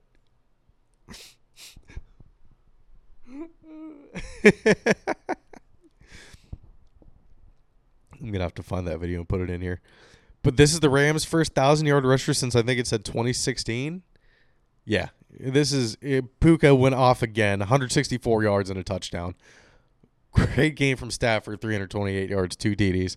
I'm 8.20 8.32
gonna 8.32 8.44
have 8.44 8.54
to 8.54 8.62
find 8.62 8.86
that 8.86 8.98
video 8.98 9.18
and 9.18 9.28
put 9.28 9.40
it 9.40 9.50
in 9.50 9.60
here. 9.60 9.80
But 10.42 10.56
this 10.56 10.72
is 10.72 10.80
the 10.80 10.90
Rams' 10.90 11.24
first 11.24 11.54
thousand 11.54 11.86
yard 11.86 12.04
rusher 12.04 12.34
since 12.34 12.54
I 12.54 12.62
think 12.62 12.78
it 12.78 12.86
said 12.86 13.04
2016. 13.04 14.02
Yeah, 14.84 15.08
this 15.30 15.72
is 15.72 15.96
it, 16.00 16.38
Puka 16.40 16.74
went 16.74 16.94
off 16.94 17.22
again, 17.22 17.58
164 17.58 18.42
yards 18.42 18.70
and 18.70 18.78
a 18.78 18.84
touchdown. 18.84 19.34
Great 20.32 20.76
game 20.76 20.96
from 20.96 21.10
Stafford, 21.10 21.60
328 21.60 22.30
yards, 22.30 22.56
two 22.56 22.76
TDs. 22.76 23.16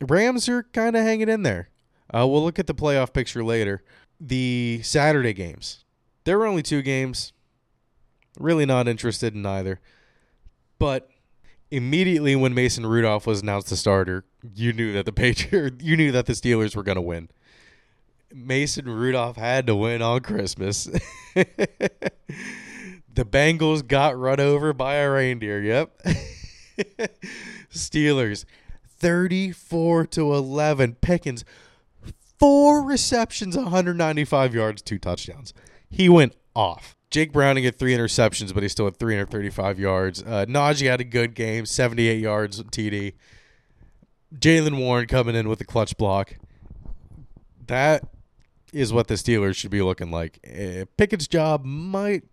Rams 0.00 0.48
are 0.48 0.62
kind 0.64 0.96
of 0.96 1.02
hanging 1.02 1.28
in 1.28 1.42
there. 1.42 1.68
Uh, 2.12 2.26
we'll 2.26 2.42
look 2.42 2.58
at 2.58 2.66
the 2.66 2.74
playoff 2.74 3.12
picture 3.12 3.44
later. 3.44 3.82
The 4.20 4.80
Saturday 4.82 5.32
games. 5.32 5.84
There 6.24 6.38
were 6.38 6.46
only 6.46 6.62
two 6.62 6.82
games. 6.82 7.32
Really 8.38 8.66
not 8.66 8.88
interested 8.88 9.34
in 9.34 9.44
either. 9.44 9.80
But 10.78 11.10
immediately 11.70 12.34
when 12.36 12.54
Mason 12.54 12.86
Rudolph 12.86 13.26
was 13.26 13.42
announced 13.42 13.70
the 13.70 13.76
starter, 13.76 14.24
you 14.54 14.72
knew 14.72 14.92
that 14.92 15.06
the 15.06 15.12
Patriot, 15.24 15.80
you 15.82 15.96
knew 15.96 16.12
that 16.12 16.26
the 16.26 16.32
Steelers 16.32 16.74
were 16.76 16.82
going 16.82 16.96
to 16.96 17.02
win. 17.02 17.28
Mason 18.32 18.86
Rudolph 18.86 19.36
had 19.36 19.66
to 19.66 19.74
win 19.74 20.02
on 20.02 20.20
Christmas. 20.20 20.84
the 21.34 22.20
Bengals 23.16 23.86
got 23.86 24.18
run 24.18 24.38
over 24.38 24.72
by 24.72 24.96
a 24.96 25.10
reindeer. 25.10 25.62
Yep. 25.62 26.02
Steelers 27.72 28.44
34 28.86 30.06
to 30.08 30.34
11. 30.34 30.96
Pickens 30.96 31.44
four 32.38 32.82
receptions, 32.82 33.56
195 33.56 34.54
yards, 34.54 34.82
two 34.82 34.98
touchdowns. 34.98 35.52
He 35.90 36.08
went 36.08 36.34
off. 36.54 36.97
Jake 37.10 37.32
Browning 37.32 37.64
had 37.64 37.78
three 37.78 37.94
interceptions, 37.94 38.52
but 38.52 38.62
he 38.62 38.68
still 38.68 38.84
had 38.84 38.98
335 38.98 39.78
yards. 39.78 40.22
Uh, 40.22 40.44
Najee 40.46 40.88
had 40.88 41.00
a 41.00 41.04
good 41.04 41.34
game, 41.34 41.64
78 41.64 42.20
yards 42.20 42.62
TD. 42.62 43.14
Jaylen 44.34 44.78
Warren 44.78 45.06
coming 45.06 45.34
in 45.34 45.48
with 45.48 45.60
a 45.60 45.64
clutch 45.64 45.96
block. 45.96 46.36
That 47.66 48.04
is 48.72 48.92
what 48.92 49.08
the 49.08 49.14
Steelers 49.14 49.56
should 49.56 49.70
be 49.70 49.80
looking 49.80 50.10
like. 50.10 50.38
Uh, 50.46 50.84
Pickett's 50.98 51.26
job 51.26 51.64
might 51.64 52.24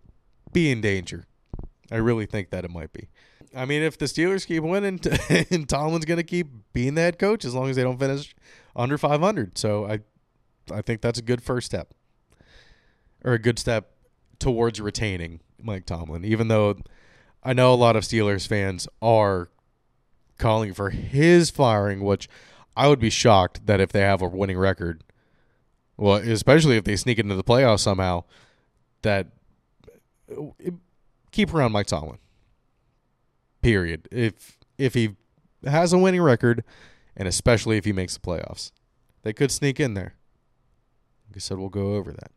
be 0.52 0.70
in 0.70 0.82
danger. 0.82 1.24
I 1.90 1.96
really 1.96 2.26
think 2.26 2.50
that 2.50 2.64
it 2.64 2.70
might 2.70 2.92
be. 2.92 3.08
I 3.54 3.64
mean, 3.64 3.82
if 3.82 3.96
the 3.96 4.04
Steelers 4.04 4.46
keep 4.46 4.62
winning, 4.62 5.00
and 5.50 5.66
Tomlin's 5.66 6.04
going 6.04 6.18
to 6.18 6.24
keep 6.24 6.48
being 6.74 6.94
the 6.94 7.00
head 7.00 7.18
coach 7.18 7.46
as 7.46 7.54
long 7.54 7.70
as 7.70 7.76
they 7.76 7.82
don't 7.82 7.98
finish 7.98 8.34
under 8.74 8.98
500. 8.98 9.56
So 9.56 9.86
I, 9.86 10.00
I 10.70 10.82
think 10.82 11.00
that's 11.00 11.18
a 11.18 11.22
good 11.22 11.42
first 11.42 11.64
step, 11.66 11.94
or 13.24 13.32
a 13.32 13.38
good 13.38 13.58
step 13.58 13.95
towards 14.38 14.80
retaining 14.80 15.40
Mike 15.62 15.86
Tomlin. 15.86 16.24
Even 16.24 16.48
though 16.48 16.78
I 17.42 17.52
know 17.52 17.72
a 17.72 17.76
lot 17.76 17.96
of 17.96 18.04
Steelers 18.04 18.46
fans 18.46 18.88
are 19.00 19.48
calling 20.38 20.74
for 20.74 20.90
his 20.90 21.50
firing, 21.50 22.02
which 22.02 22.28
I 22.76 22.88
would 22.88 22.98
be 22.98 23.10
shocked 23.10 23.66
that 23.66 23.80
if 23.80 23.92
they 23.92 24.00
have 24.00 24.22
a 24.22 24.28
winning 24.28 24.58
record, 24.58 25.02
well, 25.96 26.16
especially 26.16 26.76
if 26.76 26.84
they 26.84 26.96
sneak 26.96 27.18
into 27.18 27.34
the 27.34 27.44
playoffs 27.44 27.80
somehow, 27.80 28.24
that 29.02 29.28
keep 31.30 31.54
around 31.54 31.72
Mike 31.72 31.86
Tomlin. 31.86 32.18
Period. 33.62 34.08
If 34.10 34.58
if 34.78 34.94
he 34.94 35.16
has 35.64 35.92
a 35.92 35.98
winning 35.98 36.22
record, 36.22 36.64
and 37.16 37.26
especially 37.26 37.78
if 37.78 37.84
he 37.84 37.92
makes 37.92 38.14
the 38.14 38.20
playoffs, 38.20 38.72
they 39.22 39.32
could 39.32 39.50
sneak 39.50 39.80
in 39.80 39.94
there. 39.94 40.14
Like 41.28 41.36
I 41.36 41.38
said, 41.40 41.58
we'll 41.58 41.68
go 41.68 41.94
over 41.94 42.12
that. 42.12 42.30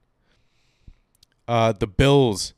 Uh, 1.50 1.72
the 1.72 1.88
Bills 1.88 2.54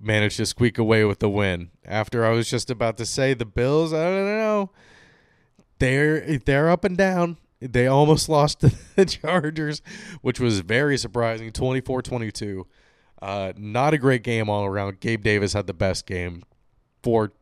managed 0.00 0.38
to 0.38 0.46
squeak 0.46 0.78
away 0.78 1.04
with 1.04 1.18
the 1.18 1.28
win. 1.28 1.68
After 1.84 2.24
I 2.24 2.30
was 2.30 2.48
just 2.48 2.70
about 2.70 2.96
to 2.96 3.04
say 3.04 3.34
the 3.34 3.44
Bills, 3.44 3.92
I 3.92 4.04
don't 4.04 4.24
know. 4.24 4.70
They're 5.80 6.38
they're 6.38 6.70
up 6.70 6.86
and 6.86 6.96
down. 6.96 7.36
They 7.60 7.86
almost 7.86 8.30
lost 8.30 8.60
to 8.60 8.72
the 8.96 9.04
Chargers, 9.04 9.82
which 10.22 10.40
was 10.40 10.60
very 10.60 10.96
surprising, 10.96 11.52
24-22. 11.52 12.64
Uh, 13.20 13.52
not 13.58 13.92
a 13.92 13.98
great 13.98 14.22
game 14.22 14.48
all 14.48 14.64
around. 14.64 15.00
Gabe 15.00 15.22
Davis 15.22 15.52
had 15.52 15.66
the 15.66 15.74
best 15.74 16.06
game. 16.06 16.42
Four 17.02 17.32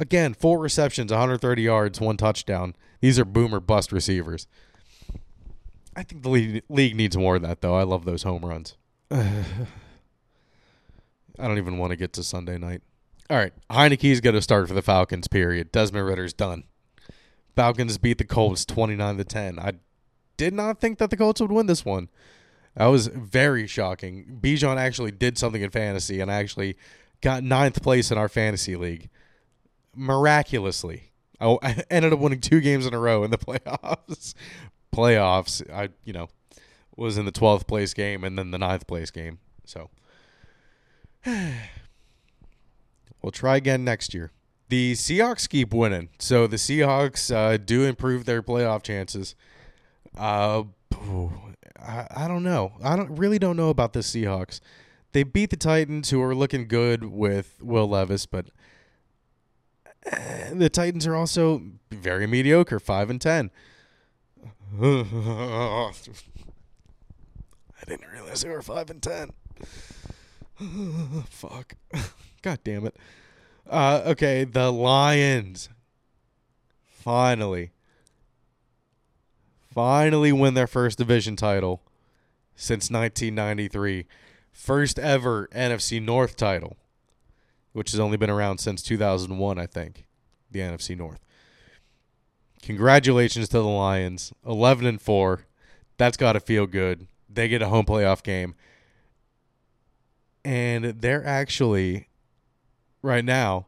again, 0.00 0.34
four 0.34 0.58
receptions, 0.58 1.12
130 1.12 1.62
yards, 1.62 2.00
one 2.00 2.16
touchdown. 2.16 2.74
These 3.00 3.20
are 3.20 3.24
boomer 3.24 3.60
bust 3.60 3.92
receivers. 3.92 4.48
I 5.94 6.02
think 6.02 6.24
the 6.24 6.28
league, 6.28 6.62
league 6.68 6.96
needs 6.96 7.16
more 7.16 7.36
of 7.36 7.42
that, 7.42 7.60
though. 7.60 7.76
I 7.76 7.84
love 7.84 8.04
those 8.04 8.24
home 8.24 8.44
runs. 8.44 8.76
I 11.38 11.46
don't 11.46 11.58
even 11.58 11.78
want 11.78 11.90
to 11.90 11.96
get 11.96 12.12
to 12.14 12.22
Sunday 12.22 12.58
night. 12.58 12.82
All 13.30 13.36
right, 13.36 13.52
Heinicke's 13.70 14.20
going 14.20 14.34
to 14.34 14.42
start 14.42 14.68
for 14.68 14.74
the 14.74 14.82
Falcons. 14.82 15.28
Period. 15.28 15.70
Desmond 15.70 16.06
Ridder's 16.06 16.32
done. 16.32 16.64
Falcons 17.54 17.98
beat 17.98 18.18
the 18.18 18.24
Colts 18.24 18.64
twenty 18.64 18.96
nine 18.96 19.16
to 19.18 19.24
ten. 19.24 19.58
I 19.58 19.74
did 20.36 20.54
not 20.54 20.80
think 20.80 20.98
that 20.98 21.10
the 21.10 21.16
Colts 21.16 21.40
would 21.40 21.52
win 21.52 21.66
this 21.66 21.84
one. 21.84 22.08
That 22.74 22.86
was 22.86 23.08
very 23.08 23.66
shocking. 23.66 24.38
Bijan 24.40 24.76
actually 24.76 25.10
did 25.10 25.36
something 25.36 25.60
in 25.60 25.70
fantasy 25.70 26.20
and 26.20 26.30
actually 26.30 26.76
got 27.20 27.42
ninth 27.42 27.82
place 27.82 28.10
in 28.10 28.18
our 28.18 28.28
fantasy 28.28 28.76
league 28.76 29.10
miraculously. 29.94 31.10
I 31.40 31.44
oh, 31.44 31.58
ended 31.90 32.12
up 32.12 32.20
winning 32.20 32.40
two 32.40 32.60
games 32.60 32.86
in 32.86 32.94
a 32.94 32.98
row 32.98 33.24
in 33.24 33.30
the 33.30 33.38
playoffs. 33.38 34.34
playoffs, 34.94 35.70
I 35.70 35.90
you 36.04 36.12
know 36.12 36.28
was 36.96 37.18
in 37.18 37.24
the 37.24 37.32
twelfth 37.32 37.66
place 37.66 37.94
game 37.94 38.24
and 38.24 38.38
then 38.38 38.50
the 38.50 38.58
ninth 38.58 38.86
place 38.86 39.10
game. 39.10 39.38
So 39.64 39.90
we'll 43.22 43.32
try 43.32 43.56
again 43.56 43.84
next 43.84 44.14
year. 44.14 44.32
The 44.68 44.92
Seahawks 44.92 45.48
keep 45.48 45.72
winning, 45.72 46.10
so 46.18 46.46
the 46.46 46.56
Seahawks 46.56 47.34
uh, 47.34 47.56
do 47.56 47.84
improve 47.84 48.26
their 48.26 48.42
playoff 48.42 48.82
chances. 48.82 49.34
Uh, 50.16 50.64
I, 51.80 52.06
I 52.14 52.28
don't 52.28 52.42
know. 52.42 52.72
I 52.82 52.96
don't 52.96 53.16
really 53.16 53.38
don't 53.38 53.56
know 53.56 53.70
about 53.70 53.94
the 53.94 54.00
Seahawks. 54.00 54.60
They 55.12 55.22
beat 55.22 55.50
the 55.50 55.56
Titans, 55.56 56.10
who 56.10 56.20
are 56.20 56.34
looking 56.34 56.68
good 56.68 57.04
with 57.04 57.58
Will 57.62 57.88
Levis, 57.88 58.26
but 58.26 58.50
the 60.52 60.68
Titans 60.70 61.06
are 61.06 61.14
also 61.14 61.62
very 61.90 62.26
mediocre, 62.26 62.78
five 62.78 63.08
and 63.08 63.20
ten. 63.20 63.50
I 64.82 65.92
didn't 67.86 68.10
realize 68.12 68.42
they 68.42 68.50
were 68.50 68.60
five 68.60 68.90
and 68.90 69.02
ten. 69.02 69.30
Fuck. 71.28 71.74
God 72.42 72.60
damn 72.64 72.86
it. 72.86 72.96
Uh, 73.68 74.02
okay, 74.06 74.44
the 74.44 74.72
Lions 74.72 75.68
finally, 76.86 77.72
finally 79.72 80.32
win 80.32 80.54
their 80.54 80.66
first 80.66 80.98
division 80.98 81.36
title 81.36 81.82
since 82.56 82.90
1993. 82.90 84.06
First 84.50 84.98
ever 84.98 85.48
NFC 85.52 86.02
North 86.02 86.36
title 86.36 86.76
which 87.78 87.92
has 87.92 88.00
only 88.00 88.16
been 88.16 88.28
around 88.28 88.58
since 88.58 88.82
2001, 88.82 89.56
I 89.56 89.66
think, 89.66 90.06
the 90.50 90.58
NFC 90.58 90.96
North. 90.96 91.20
Congratulations 92.60 93.48
to 93.50 93.58
the 93.58 93.68
Lions, 93.68 94.32
11 94.44 94.84
and 94.84 95.00
4. 95.00 95.46
That's 95.96 96.16
got 96.16 96.32
to 96.32 96.40
feel 96.40 96.66
good. 96.66 97.06
They 97.28 97.46
get 97.46 97.62
a 97.62 97.68
home 97.68 97.86
playoff 97.86 98.24
game. 98.24 98.56
And 100.48 100.84
they're 101.02 101.26
actually 101.26 102.08
right 103.02 103.24
now 103.24 103.66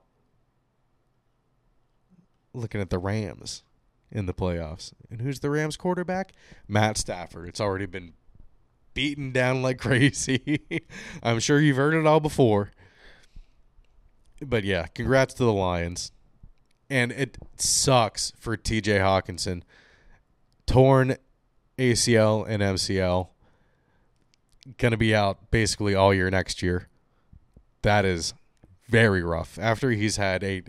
looking 2.54 2.80
at 2.80 2.90
the 2.90 2.98
Rams 2.98 3.62
in 4.10 4.26
the 4.26 4.34
playoffs. 4.34 4.92
And 5.10 5.20
who's 5.20 5.40
the 5.40 5.50
Rams 5.50 5.76
quarterback? 5.76 6.32
Matt 6.66 6.96
Stafford. 6.96 7.48
It's 7.48 7.60
already 7.60 7.86
been 7.86 8.14
beaten 8.94 9.30
down 9.32 9.62
like 9.62 9.78
crazy. 9.80 10.60
I'm 11.22 11.38
sure 11.40 11.60
you've 11.60 11.76
heard 11.76 11.94
it 11.94 12.06
all 12.06 12.20
before 12.20 12.70
but 14.40 14.64
yeah, 14.64 14.86
congrats 14.86 15.34
to 15.34 15.44
the 15.44 15.52
Lions. 15.52 16.12
And 16.88 17.12
it 17.12 17.38
sucks 17.56 18.32
for 18.38 18.56
TJ 18.56 19.00
Hockenson. 19.00 19.62
Torn 20.66 21.16
ACL 21.78 22.46
and 22.48 22.62
MCL. 22.62 23.28
Going 24.78 24.92
to 24.92 24.98
be 24.98 25.14
out 25.14 25.50
basically 25.50 25.94
all 25.94 26.12
year 26.12 26.30
next 26.30 26.62
year. 26.62 26.88
That 27.82 28.04
is 28.04 28.34
very 28.88 29.22
rough. 29.22 29.58
After 29.58 29.90
he's 29.90 30.16
had 30.16 30.44
a 30.44 30.62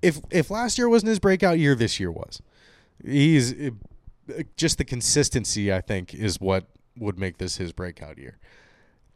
if 0.00 0.20
if 0.30 0.50
last 0.50 0.78
year 0.78 0.88
wasn't 0.88 1.10
his 1.10 1.18
breakout 1.18 1.58
year, 1.58 1.74
this 1.74 2.00
year 2.00 2.10
was. 2.10 2.40
He's 3.04 3.54
just 4.56 4.78
the 4.78 4.84
consistency 4.84 5.72
I 5.72 5.80
think 5.80 6.14
is 6.14 6.40
what 6.40 6.66
would 6.96 7.18
make 7.18 7.38
this 7.38 7.56
his 7.56 7.72
breakout 7.72 8.18
year. 8.18 8.38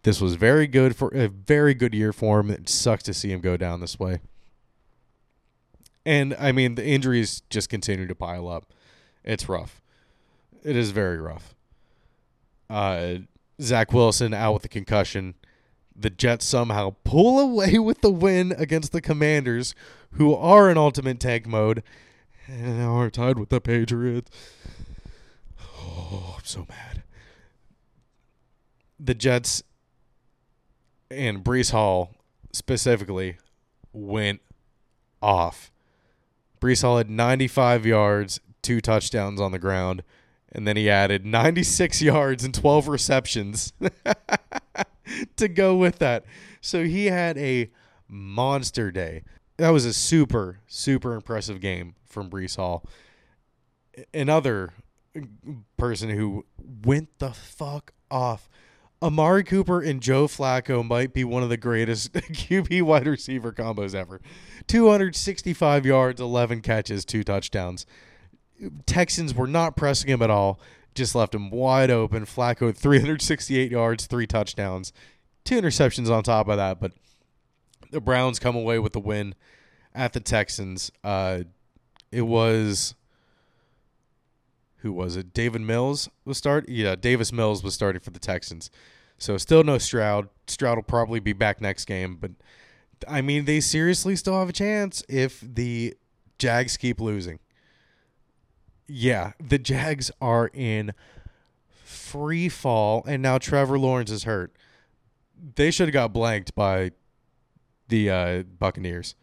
This 0.03 0.21
was 0.21 0.35
very 0.35 0.67
good 0.67 0.95
for 0.97 1.09
a 1.15 1.29
very 1.29 1.75
good 1.75 1.95
year 1.95 2.13
for 2.13 2.41
him. 2.41 2.51
It 2.51 2.69
sucks 2.69 3.03
to 3.05 3.15
see 3.15 3.31
him 3.33 3.41
go 3.41 3.57
down 3.57 3.81
this 3.81 3.99
way. 3.99 4.21
And 6.05 6.35
I 6.39 6.53
mean, 6.53 6.75
the 6.75 6.87
injuries 6.87 7.43
just 7.51 7.69
continue 7.69 8.07
to 8.07 8.15
pile 8.15 8.49
up. 8.49 8.73
It's 9.25 9.49
rough. 9.49 9.83
It 10.63 10.77
is 10.77 10.91
very 10.91 11.19
rough. 11.19 11.55
Uh, 12.71 13.19
Zach 13.61 13.93
Wilson 13.93 14.33
out 14.35 14.55
with 14.55 14.65
a 14.65 14.69
concussion. 14.69 15.35
The 15.95 16.11
Jets 16.11 16.45
somehow 16.45 16.97
pull 17.05 17.41
away 17.41 17.79
with 17.79 18.01
the 18.01 18.11
win 18.11 18.53
against 18.57 18.93
the 18.93 19.01
Commanders, 19.01 19.75
who 20.13 20.35
are 20.35 20.71
in 20.71 20.79
ultimate 20.79 21.21
tank 21.21 21.47
mode, 21.47 21.83
and 22.47 22.83
are 22.83 23.11
tied 23.11 23.39
with 23.39 23.49
the 23.49 23.61
Patriots. 23.61 24.31
Oh, 25.61 26.37
I'm 26.39 26.45
so 26.45 26.67
mad. 26.69 27.03
The 28.99 29.15
Jets 29.15 29.63
and 31.11 31.45
Breece 31.45 31.73
Hall 31.73 32.15
specifically 32.53 33.37
went 33.93 34.41
off. 35.23 35.71
Breece 36.61 36.83
Hall 36.83 36.99
had 36.99 37.11
95 37.11 37.87
yards, 37.87 38.41
two 38.63 38.81
touchdowns 38.81 39.41
on 39.41 39.53
the 39.53 39.59
ground, 39.59 40.03
and 40.53 40.67
then 40.67 40.77
he 40.77 40.89
added 40.89 41.25
96 41.25 42.03
yards 42.03 42.45
and 42.45 42.55
12 42.55 42.89
receptions 42.89 43.73
to 45.37 45.49
go 45.49 45.77
with 45.77 45.99
that. 45.99 46.25
So 46.61 46.85
he 46.85 47.07
had 47.07 47.39
a 47.39 47.71
monster 48.09 48.91
day. 48.91 49.23
That 49.57 49.71
was 49.71 49.85
a 49.85 49.93
super, 49.93 50.61
super 50.67 51.15
impressive 51.15 51.61
game 51.61 51.95
from 52.07 52.31
Breece 52.31 52.57
Hall. 52.57 52.85
Another 54.15 54.73
person 55.77 56.11
who 56.11 56.45
went 56.85 57.19
the 57.19 57.33
fuck 57.33 57.93
off 58.11 58.49
Amari 59.01 59.45
Cooper 59.45 59.81
and 59.81 60.01
Joe 60.01 60.27
Flacco 60.27 60.85
might 60.87 61.13
be 61.13 61.23
one 61.23 61.43
of 61.45 61.49
the 61.49 61.57
greatest 61.57 62.13
QB 62.13 62.83
wide 62.83 63.07
receiver 63.07 63.53
combos 63.53 63.95
ever. 63.95 64.21
265 64.67 65.87
yards, 65.87 66.21
11 66.21 66.63
catches, 66.63 67.05
two 67.05 67.23
touchdowns. 67.23 67.87
Texans 68.87 69.35
were 69.35 69.47
not 69.47 69.77
pressing 69.77 70.11
him 70.11 70.23
at 70.23 70.31
all, 70.31 70.61
just 70.95 71.15
left 71.15 71.35
him 71.35 71.51
wide 71.51 71.91
open. 71.91 72.25
Flacco 72.25 72.75
368 72.77 73.71
yards, 73.71 74.07
three 74.07 74.27
touchdowns, 74.27 74.93
two 75.45 75.61
interceptions 75.61 76.11
on 76.11 76.23
top 76.23 76.49
of 76.49 76.57
that, 76.57 76.81
but 76.81 76.93
the 77.91 78.01
Browns 78.01 78.39
come 78.39 78.57
away 78.57 78.79
with 78.79 78.93
the 78.93 79.01
win 79.01 79.35
at 79.95 80.13
the 80.13 80.21
Texans. 80.21 80.91
Uh, 81.03 81.41
it 82.13 82.23
was 82.23 82.95
who 84.79 84.93
was 84.93 85.17
it? 85.17 85.33
David 85.33 85.61
Mills 85.61 86.09
was 86.25 86.39
start. 86.39 86.69
Yeah, 86.69 86.95
Davis 86.95 87.33
Mills 87.33 87.63
was 87.63 87.75
starting 87.75 88.01
for 88.01 88.11
the 88.11 88.21
Texans. 88.21 88.71
So 89.19 89.37
still 89.37 89.65
no 89.65 89.79
Stroud. 89.79 90.29
Stroud 90.47 90.79
will 90.79 90.85
probably 90.85 91.21
be 91.21 91.33
back 91.33 91.61
next 91.61 91.85
game, 91.87 92.17
but 92.21 92.31
I 93.07 93.21
mean 93.21 93.45
they 93.45 93.61
seriously 93.61 94.17
still 94.17 94.39
have 94.39 94.49
a 94.49 94.53
chance 94.53 95.03
if 95.09 95.41
the 95.41 95.95
Jags 96.39 96.77
keep 96.77 97.01
losing. 97.01 97.41
Yeah, 98.89 99.33
the 99.39 99.59
Jags 99.59 100.11
are 100.21 100.51
in 100.53 100.93
free 101.85 102.49
fall, 102.49 103.05
and 103.07 103.23
now 103.23 103.39
Trevor 103.39 103.79
Lawrence 103.79 104.11
is 104.11 104.25
hurt. 104.25 104.57
They 105.55 105.71
should 105.71 105.89
have 105.89 105.93
got 105.93 106.13
blanked 106.13 106.55
by 106.55 106.93
the 107.89 108.11
uh, 108.11 108.43
Buccaneers. 108.43 109.15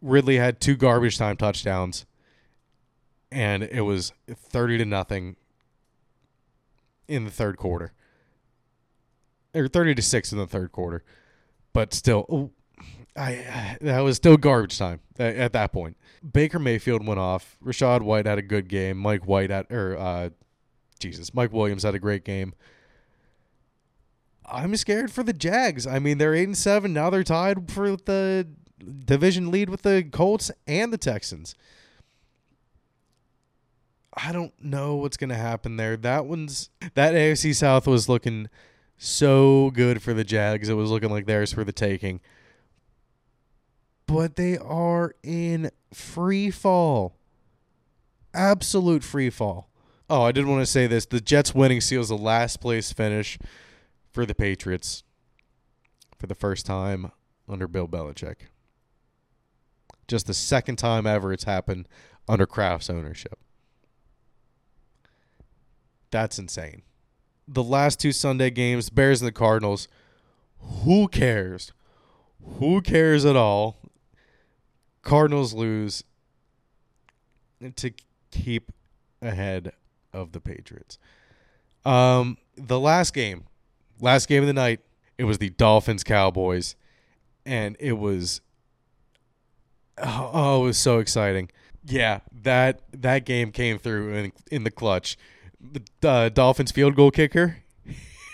Ridley 0.00 0.36
had 0.36 0.60
two 0.60 0.76
garbage 0.76 1.18
time 1.18 1.36
touchdowns 1.36 2.06
and 3.34 3.64
it 3.64 3.80
was 3.80 4.12
30 4.28 4.78
to 4.78 4.84
nothing 4.84 5.34
in 7.08 7.24
the 7.24 7.30
third 7.32 7.56
quarter. 7.56 7.92
Or 9.54 9.66
30 9.66 9.96
to 9.96 10.02
6 10.02 10.32
in 10.32 10.38
the 10.38 10.46
third 10.46 10.70
quarter. 10.70 11.02
But 11.72 11.92
still 11.92 12.52
I 13.16 13.76
that 13.80 14.00
was 14.00 14.16
still 14.16 14.36
garbage 14.36 14.78
time 14.78 15.00
at, 15.18 15.36
at, 15.36 15.52
that 15.52 15.72
point. 15.72 15.96
Baker 16.32 16.58
Mayfield 16.58 17.06
went 17.06 17.20
off. 17.20 17.56
Rachaad 17.64 18.02
White 18.02 18.26
had 18.26 18.38
a 18.38 18.42
good 18.42 18.68
game. 18.68 18.98
Mike 18.98 19.26
White 19.26 19.50
had 19.50 19.70
or 19.70 19.98
uh, 19.98 20.30
Jesus, 20.98 21.34
Mike 21.34 21.52
Williams 21.52 21.82
had 21.82 21.94
a 21.94 21.98
great 21.98 22.24
game. 22.24 22.54
I'm 24.46 24.76
scared 24.76 25.10
for 25.10 25.22
the 25.22 25.32
Jags. 25.32 25.86
I 25.86 25.98
mean, 25.98 26.18
they're 26.18 26.34
eight 26.34 26.44
and 26.44 26.56
seven 26.56 26.92
now. 26.92 27.08
They're 27.10 27.24
tied 27.24 27.70
for 27.70 27.96
the 27.96 28.46
division 29.06 29.50
lead 29.50 29.70
with 29.70 29.82
the 29.82 30.02
Colts 30.10 30.50
and 30.66 30.92
the 30.92 30.98
Texans. 30.98 31.54
I 34.16 34.32
don't 34.32 34.52
know 34.62 34.96
what's 34.96 35.16
going 35.16 35.30
to 35.30 35.36
happen 35.36 35.76
there. 35.76 35.96
That 35.96 36.26
one's 36.26 36.70
that 36.94 37.14
AFC 37.14 37.54
South 37.54 37.86
was 37.86 38.08
looking 38.08 38.48
so 38.96 39.70
good 39.72 40.02
for 40.02 40.14
the 40.14 40.24
Jags. 40.24 40.68
It 40.68 40.74
was 40.74 40.90
looking 40.90 41.10
like 41.10 41.26
theirs 41.26 41.52
for 41.52 41.64
the 41.64 41.72
taking. 41.72 42.20
But 44.06 44.36
they 44.36 44.58
are 44.58 45.14
in 45.22 45.70
free 45.92 46.50
fall. 46.50 47.16
Absolute 48.32 49.02
free 49.02 49.30
fall. 49.30 49.70
Oh, 50.10 50.22
I 50.22 50.32
did 50.32 50.46
want 50.46 50.60
to 50.60 50.66
say 50.66 50.86
this. 50.86 51.06
The 51.06 51.20
Jets 51.20 51.54
winning 51.54 51.80
seals 51.80 52.08
the 52.08 52.18
last 52.18 52.60
place 52.60 52.92
finish 52.92 53.38
for 54.12 54.26
the 54.26 54.34
Patriots 54.34 55.02
for 56.18 56.26
the 56.26 56.34
first 56.34 56.66
time 56.66 57.10
under 57.48 57.66
Bill 57.66 57.88
Belichick. 57.88 58.36
Just 60.06 60.26
the 60.26 60.34
second 60.34 60.76
time 60.76 61.06
ever 61.06 61.32
it's 61.32 61.44
happened 61.44 61.88
under 62.28 62.46
Kraft's 62.46 62.90
ownership. 62.90 63.38
That's 66.10 66.38
insane. 66.38 66.82
The 67.48 67.62
last 67.62 67.98
two 67.98 68.12
Sunday 68.12 68.50
games, 68.50 68.90
Bears 68.90 69.20
and 69.20 69.28
the 69.28 69.32
Cardinals. 69.32 69.88
Who 70.84 71.08
cares? 71.08 71.72
Who 72.58 72.80
cares 72.82 73.24
at 73.24 73.36
all? 73.36 73.78
Cardinals 75.04 75.54
lose 75.54 76.02
to 77.76 77.92
keep 78.30 78.72
ahead 79.22 79.72
of 80.12 80.32
the 80.32 80.40
Patriots. 80.40 80.98
Um, 81.84 82.38
the 82.56 82.80
last 82.80 83.12
game, 83.14 83.44
last 84.00 84.28
game 84.28 84.42
of 84.42 84.46
the 84.46 84.52
night, 84.54 84.80
it 85.18 85.24
was 85.24 85.38
the 85.38 85.50
Dolphins 85.50 86.02
Cowboys, 86.02 86.76
and 87.44 87.76
it 87.78 87.92
was 87.92 88.40
oh, 89.98 90.62
it 90.62 90.66
was 90.66 90.78
so 90.78 90.98
exciting. 90.98 91.50
Yeah, 91.86 92.20
that 92.42 92.80
that 92.92 93.24
game 93.24 93.52
came 93.52 93.78
through 93.78 94.14
in 94.14 94.32
in 94.50 94.64
the 94.64 94.70
clutch. 94.70 95.16
The 95.60 96.08
uh, 96.08 96.28
Dolphins 96.30 96.72
field 96.72 96.94
goal 96.94 97.10
kicker 97.10 97.58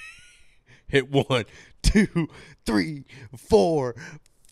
hit 0.86 1.10
one, 1.10 1.44
two, 1.82 2.28
three, 2.64 3.04
four, 3.36 3.94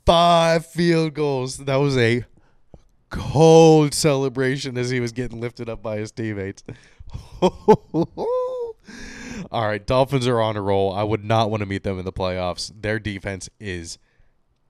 five 0.08 0.64
field 0.64 1.12
goals. 1.12 1.58
That 1.58 1.76
was 1.76 1.98
a 1.98 2.24
cold 3.10 3.92
celebration 3.92 4.78
as 4.78 4.88
he 4.88 5.00
was 5.00 5.12
getting 5.12 5.38
lifted 5.38 5.68
up 5.68 5.82
by 5.82 5.98
his 5.98 6.10
teammates. 6.10 6.64
All 7.42 8.32
right, 9.52 9.86
Dolphins 9.86 10.26
are 10.26 10.40
on 10.40 10.56
a 10.56 10.62
roll. 10.62 10.94
I 10.94 11.02
would 11.02 11.24
not 11.24 11.50
want 11.50 11.60
to 11.60 11.66
meet 11.66 11.82
them 11.82 11.98
in 11.98 12.06
the 12.06 12.12
playoffs. 12.12 12.72
Their 12.74 12.98
defense 12.98 13.50
is 13.60 13.98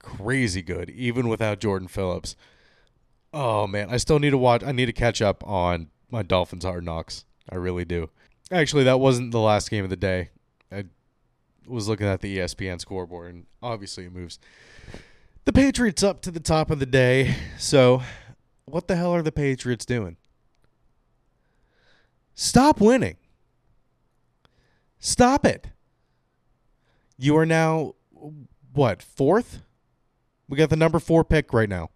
crazy 0.00 0.60
good, 0.60 0.90
even 0.90 1.28
without 1.28 1.60
Jordan 1.60 1.86
Phillips. 1.86 2.34
Oh 3.32 3.68
man, 3.68 3.90
I 3.90 3.96
still 3.98 4.18
need 4.18 4.30
to 4.30 4.38
watch. 4.38 4.64
I 4.64 4.72
need 4.72 4.86
to 4.86 4.92
catch 4.92 5.22
up 5.22 5.46
on 5.46 5.90
my 6.10 6.24
Dolphins 6.24 6.64
Hard 6.64 6.84
Knocks. 6.84 7.24
I 7.48 7.54
really 7.54 7.84
do. 7.84 8.10
Actually, 8.50 8.82
that 8.84 8.98
wasn't 8.98 9.30
the 9.30 9.38
last 9.38 9.70
game 9.70 9.84
of 9.84 9.90
the 9.90 9.96
day. 9.96 10.30
I 10.72 10.86
was 11.64 11.86
looking 11.86 12.08
at 12.08 12.22
the 12.22 12.38
ESPN 12.38 12.80
scoreboard, 12.80 13.32
and 13.32 13.46
obviously 13.62 14.06
it 14.06 14.12
moves 14.12 14.40
the 15.48 15.52
Patriots 15.54 16.02
up 16.02 16.20
to 16.20 16.30
the 16.30 16.40
top 16.40 16.70
of 16.70 16.78
the 16.78 16.84
day. 16.84 17.34
So, 17.56 18.02
what 18.66 18.86
the 18.86 18.96
hell 18.96 19.14
are 19.14 19.22
the 19.22 19.32
Patriots 19.32 19.86
doing? 19.86 20.18
Stop 22.34 22.82
winning. 22.82 23.16
Stop 24.98 25.46
it. 25.46 25.68
You 27.16 27.34
are 27.38 27.46
now 27.46 27.94
what 28.74 29.02
fourth? 29.02 29.62
We 30.50 30.58
got 30.58 30.68
the 30.68 30.76
number 30.76 30.98
four 30.98 31.24
pick 31.24 31.54
right 31.54 31.68
now. 31.68 31.88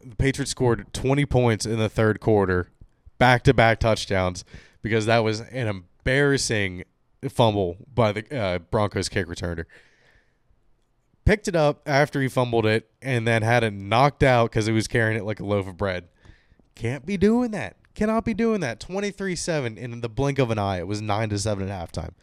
The 0.00 0.14
Patriots 0.14 0.52
scored 0.52 0.86
20 0.92 1.26
points 1.26 1.66
in 1.66 1.80
the 1.80 1.88
third 1.88 2.20
quarter, 2.20 2.70
back 3.18 3.42
to 3.42 3.52
back 3.52 3.80
touchdowns, 3.80 4.44
because 4.82 5.06
that 5.06 5.24
was 5.24 5.40
an 5.40 5.66
embarrassing 5.66 6.84
fumble 7.28 7.76
by 7.92 8.12
the 8.12 8.38
uh, 8.38 8.58
Broncos 8.60 9.08
kick 9.08 9.26
returner. 9.26 9.64
Picked 11.28 11.46
it 11.46 11.54
up 11.54 11.82
after 11.84 12.22
he 12.22 12.28
fumbled 12.28 12.64
it 12.64 12.90
and 13.02 13.28
then 13.28 13.42
had 13.42 13.62
it 13.62 13.74
knocked 13.74 14.22
out 14.22 14.50
because 14.50 14.64
he 14.64 14.72
was 14.72 14.88
carrying 14.88 15.18
it 15.18 15.26
like 15.26 15.40
a 15.40 15.44
loaf 15.44 15.68
of 15.68 15.76
bread. 15.76 16.08
Can't 16.74 17.04
be 17.04 17.18
doing 17.18 17.50
that. 17.50 17.76
Cannot 17.94 18.24
be 18.24 18.32
doing 18.32 18.60
that. 18.60 18.80
23 18.80 19.36
7 19.36 19.76
in 19.76 20.00
the 20.00 20.08
blink 20.08 20.38
of 20.38 20.50
an 20.50 20.58
eye. 20.58 20.78
It 20.78 20.86
was 20.86 21.02
9 21.02 21.28
to 21.28 21.38
7 21.38 21.68
at 21.68 21.92
halftime. 21.92 22.14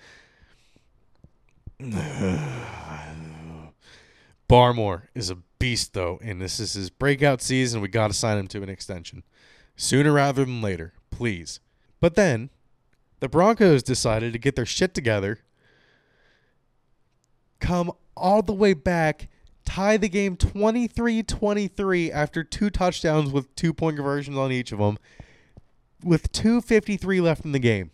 Barmore 4.49 5.03
is 5.13 5.29
a 5.29 5.37
beast, 5.59 5.93
though, 5.93 6.19
and 6.23 6.41
this 6.41 6.59
is 6.59 6.73
his 6.73 6.89
breakout 6.89 7.43
season. 7.43 7.81
We 7.81 7.89
got 7.89 8.07
to 8.07 8.13
sign 8.15 8.39
him 8.39 8.47
to 8.47 8.63
an 8.63 8.69
extension 8.69 9.21
sooner 9.75 10.13
rather 10.13 10.45
than 10.45 10.63
later, 10.63 10.93
please. 11.11 11.59
But 11.99 12.15
then 12.15 12.49
the 13.19 13.29
Broncos 13.29 13.83
decided 13.83 14.33
to 14.33 14.39
get 14.39 14.55
their 14.55 14.65
shit 14.65 14.95
together, 14.95 15.41
come 17.59 17.91
all 18.15 18.41
the 18.41 18.53
way 18.53 18.73
back, 18.73 19.29
tie 19.65 19.97
the 19.97 20.09
game 20.09 20.37
23 20.37 21.23
23 21.23 22.11
after 22.11 22.43
two 22.43 22.69
touchdowns 22.69 23.31
with 23.31 23.53
two 23.55 23.73
point 23.73 23.97
conversions 23.97 24.37
on 24.37 24.51
each 24.51 24.71
of 24.71 24.79
them, 24.79 24.97
with 26.03 26.31
2.53 26.31 27.21
left 27.21 27.45
in 27.45 27.51
the 27.51 27.59
game. 27.59 27.91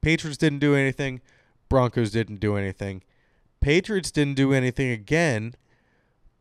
Patriots 0.00 0.38
didn't 0.38 0.58
do 0.58 0.74
anything. 0.74 1.20
Broncos 1.68 2.10
didn't 2.10 2.40
do 2.40 2.56
anything. 2.56 3.02
Patriots 3.60 4.10
didn't 4.10 4.34
do 4.34 4.52
anything 4.52 4.90
again. 4.90 5.54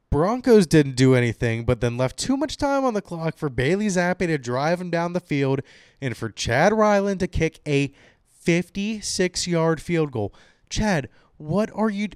Broncos 0.10 0.68
didn't 0.68 0.98
do 0.98 1.16
anything, 1.16 1.64
but 1.64 1.80
then 1.80 1.96
left 1.96 2.18
too 2.18 2.36
much 2.36 2.58
time 2.58 2.84
on 2.84 2.94
the 2.94 3.02
clock 3.02 3.38
for 3.38 3.50
Bailey 3.50 3.88
Zappe 3.88 4.28
to 4.28 4.38
drive 4.38 4.82
him 4.82 4.90
down 4.90 5.14
the 5.14 5.22
field 5.22 5.62
and 6.02 6.18
for 6.18 6.30
Chad 6.30 6.74
Ryland 6.74 7.22
to 7.22 7.28
kick 7.28 7.62
a 7.66 7.94
56 8.28 9.48
yard 9.48 9.82
field 9.82 10.12
goal. 10.12 10.34
Chad, 10.70 11.08
what 11.42 11.72
are 11.74 11.90
you. 11.90 12.10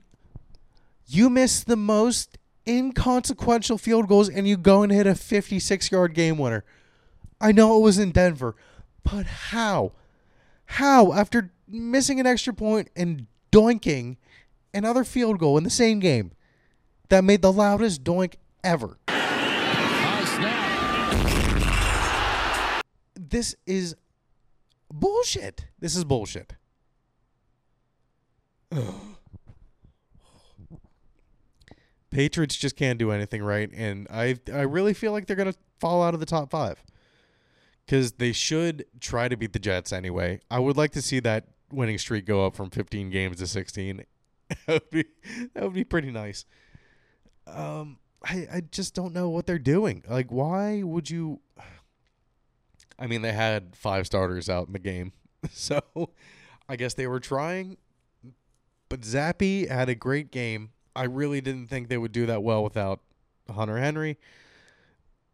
You 1.07 1.29
miss 1.29 1.63
the 1.63 1.75
most 1.75 2.37
inconsequential 2.67 3.77
field 3.77 4.07
goals 4.07 4.29
and 4.29 4.47
you 4.47 4.57
go 4.57 4.83
and 4.83 4.91
hit 4.91 5.07
a 5.07 5.15
56 5.15 5.91
yard 5.91 6.13
game 6.13 6.37
winner. 6.37 6.63
I 7.41 7.51
know 7.51 7.77
it 7.77 7.81
was 7.81 7.99
in 7.99 8.11
Denver, 8.11 8.55
but 9.03 9.25
how? 9.25 9.91
How, 10.65 11.13
after 11.13 11.51
missing 11.67 12.19
an 12.19 12.25
extra 12.25 12.53
point 12.53 12.89
and 12.95 13.27
doinking 13.51 14.17
another 14.73 15.03
field 15.03 15.39
goal 15.39 15.57
in 15.57 15.63
the 15.63 15.69
same 15.69 15.99
game 15.99 16.31
that 17.09 17.23
made 17.23 17.41
the 17.41 17.51
loudest 17.51 18.03
doink 18.03 18.35
ever? 18.63 18.97
This 23.15 23.55
is 23.65 23.95
bullshit. 24.91 25.65
This 25.79 25.95
is 25.95 26.03
bullshit. 26.03 26.53
Patriots 32.15 32.55
just 32.55 32.77
can't 32.77 32.97
do 32.97 33.11
anything 33.11 33.43
right, 33.43 33.69
and 33.73 34.07
I 34.09 34.39
I 34.53 34.61
really 34.61 34.93
feel 34.93 35.11
like 35.11 35.25
they're 35.27 35.35
gonna 35.35 35.53
fall 35.81 36.01
out 36.01 36.13
of 36.13 36.21
the 36.21 36.25
top 36.25 36.49
five 36.49 36.81
because 37.85 38.13
they 38.13 38.31
should 38.31 38.85
try 39.01 39.27
to 39.27 39.35
beat 39.35 39.51
the 39.51 39.59
Jets 39.59 39.91
anyway. 39.91 40.39
I 40.49 40.59
would 40.59 40.77
like 40.77 40.93
to 40.93 41.01
see 41.01 41.19
that 41.19 41.49
winning 41.73 41.97
streak 41.97 42.25
go 42.25 42.45
up 42.45 42.55
from 42.55 42.69
15 42.69 43.09
games 43.09 43.39
to 43.39 43.47
16. 43.47 44.05
that 44.47 44.57
would 44.67 44.89
be 44.89 45.05
that 45.53 45.63
would 45.63 45.73
be 45.73 45.83
pretty 45.83 46.09
nice. 46.09 46.45
Um, 47.47 47.97
I 48.23 48.47
I 48.49 48.61
just 48.71 48.95
don't 48.95 49.13
know 49.13 49.29
what 49.29 49.45
they're 49.45 49.59
doing. 49.59 50.01
Like, 50.07 50.31
why 50.31 50.83
would 50.83 51.09
you? 51.09 51.41
I 52.97 53.07
mean, 53.07 53.23
they 53.23 53.33
had 53.33 53.75
five 53.75 54.05
starters 54.05 54.47
out 54.47 54.67
in 54.67 54.71
the 54.71 54.79
game, 54.79 55.11
so 55.51 55.81
I 56.69 56.77
guess 56.77 56.93
they 56.93 57.07
were 57.07 57.19
trying. 57.19 57.75
But 58.87 59.01
Zappe 59.01 59.67
had 59.67 59.89
a 59.89 59.95
great 59.95 60.31
game. 60.31 60.69
I 60.95 61.03
really 61.03 61.41
didn't 61.41 61.67
think 61.67 61.89
they 61.89 61.97
would 61.97 62.11
do 62.11 62.25
that 62.25 62.43
well 62.43 62.63
without 62.63 63.01
Hunter 63.49 63.77
Henry. 63.77 64.17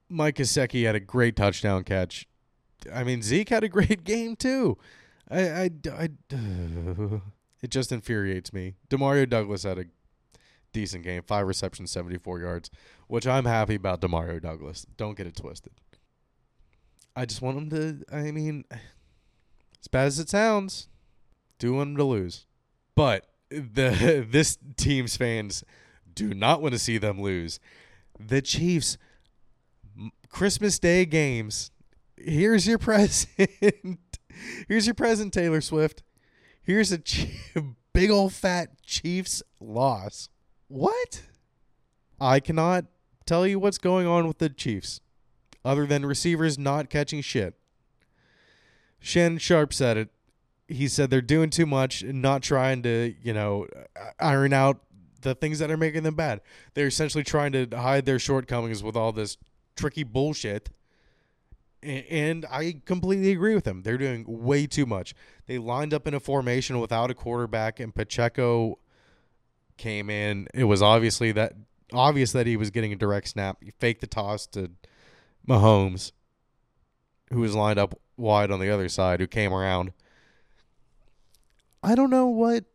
Mike 0.09 0.35
Gesicki 0.35 0.85
had 0.85 0.95
a 0.95 0.99
great 0.99 1.35
touchdown 1.35 1.83
catch. 1.83 2.27
I 2.93 3.03
mean, 3.03 3.21
Zeke 3.21 3.49
had 3.49 3.63
a 3.63 3.69
great 3.69 4.03
game 4.03 4.35
too. 4.35 4.77
I, 5.29 5.49
I, 5.49 5.69
I 5.91 6.09
it 7.61 7.69
just 7.69 7.91
infuriates 7.91 8.51
me. 8.51 8.75
Demario 8.89 9.29
Douglas 9.29 9.63
had 9.63 9.79
a 9.79 9.85
decent 10.73 11.03
game, 11.03 11.23
five 11.23 11.47
receptions, 11.47 11.91
seventy 11.91 12.17
four 12.17 12.39
yards, 12.39 12.69
which 13.07 13.27
I'm 13.27 13.45
happy 13.45 13.75
about. 13.75 14.01
Demario 14.01 14.41
Douglas, 14.41 14.85
don't 14.97 15.15
get 15.15 15.27
it 15.27 15.35
twisted. 15.35 15.73
I 17.15 17.25
just 17.25 17.41
want 17.41 17.57
him 17.57 17.69
to. 17.69 18.03
I 18.13 18.31
mean, 18.31 18.65
as 18.71 19.87
bad 19.89 20.07
as 20.07 20.19
it 20.19 20.29
sounds, 20.29 20.89
do 21.59 21.73
want 21.73 21.91
him 21.91 21.97
to 21.97 22.03
lose, 22.03 22.45
but 22.95 23.30
the 23.51 24.25
this 24.29 24.57
team's 24.77 25.17
fans 25.17 25.63
do 26.13 26.33
not 26.33 26.61
want 26.61 26.73
to 26.73 26.79
see 26.79 26.97
them 26.97 27.21
lose. 27.21 27.59
The 28.19 28.41
Chiefs 28.41 28.97
Christmas 30.29 30.79
Day 30.79 31.05
games. 31.05 31.71
Here's 32.17 32.67
your 32.67 32.77
present. 32.79 34.19
Here's 34.67 34.87
your 34.87 34.95
present, 34.95 35.33
Taylor 35.33 35.61
Swift. 35.61 36.03
Here's 36.63 36.91
a 36.91 37.01
big 37.93 38.09
old 38.09 38.33
fat 38.33 38.81
Chiefs 38.83 39.43
loss. 39.59 40.29
What? 40.67 41.23
I 42.19 42.39
cannot 42.39 42.85
tell 43.25 43.45
you 43.45 43.59
what's 43.59 43.77
going 43.77 44.07
on 44.07 44.27
with 44.27 44.37
the 44.37 44.49
Chiefs 44.49 45.01
other 45.65 45.85
than 45.85 46.05
receivers 46.05 46.57
not 46.57 46.89
catching 46.89 47.21
shit. 47.21 47.55
Shannon 48.99 49.39
Sharpe 49.39 49.73
said 49.73 49.97
it. 49.97 50.09
He 50.71 50.87
said 50.87 51.09
they're 51.09 51.21
doing 51.21 51.49
too 51.49 51.65
much 51.65 52.01
and 52.01 52.21
not 52.21 52.41
trying 52.41 52.81
to, 52.83 53.13
you 53.21 53.33
know, 53.33 53.67
iron 54.19 54.53
out 54.53 54.81
the 55.21 55.35
things 55.35 55.59
that 55.59 55.69
are 55.69 55.77
making 55.77 56.03
them 56.03 56.15
bad. 56.15 56.41
They're 56.73 56.87
essentially 56.87 57.23
trying 57.23 57.51
to 57.51 57.67
hide 57.73 58.05
their 58.05 58.19
shortcomings 58.19 58.81
with 58.81 58.95
all 58.95 59.11
this 59.11 59.37
tricky 59.75 60.03
bullshit. 60.03 60.69
And 61.83 62.45
I 62.49 62.81
completely 62.85 63.31
agree 63.31 63.55
with 63.55 63.65
him. 63.65 63.81
They're 63.81 63.97
doing 63.97 64.23
way 64.27 64.67
too 64.67 64.85
much. 64.85 65.13
They 65.47 65.57
lined 65.57 65.93
up 65.93 66.07
in 66.07 66.13
a 66.13 66.19
formation 66.19 66.79
without 66.79 67.11
a 67.11 67.15
quarterback, 67.15 67.79
and 67.79 67.93
Pacheco 67.93 68.77
came 69.77 70.09
in. 70.09 70.47
It 70.53 70.65
was 70.65 70.81
obviously 70.81 71.31
that 71.33 71.53
obvious 71.91 72.31
that 72.31 72.47
he 72.47 72.55
was 72.55 72.69
getting 72.69 72.93
a 72.93 72.95
direct 72.95 73.27
snap. 73.27 73.57
He 73.63 73.71
faked 73.71 74.01
the 74.01 74.07
toss 74.07 74.47
to 74.47 74.71
Mahomes, 75.47 76.11
who 77.31 77.41
was 77.41 77.55
lined 77.55 77.79
up 77.79 77.99
wide 78.15 78.51
on 78.51 78.59
the 78.59 78.69
other 78.69 78.87
side, 78.87 79.19
who 79.19 79.27
came 79.27 79.51
around. 79.51 79.91
I 81.83 81.95
don't 81.95 82.09
know 82.09 82.27
what 82.27 82.65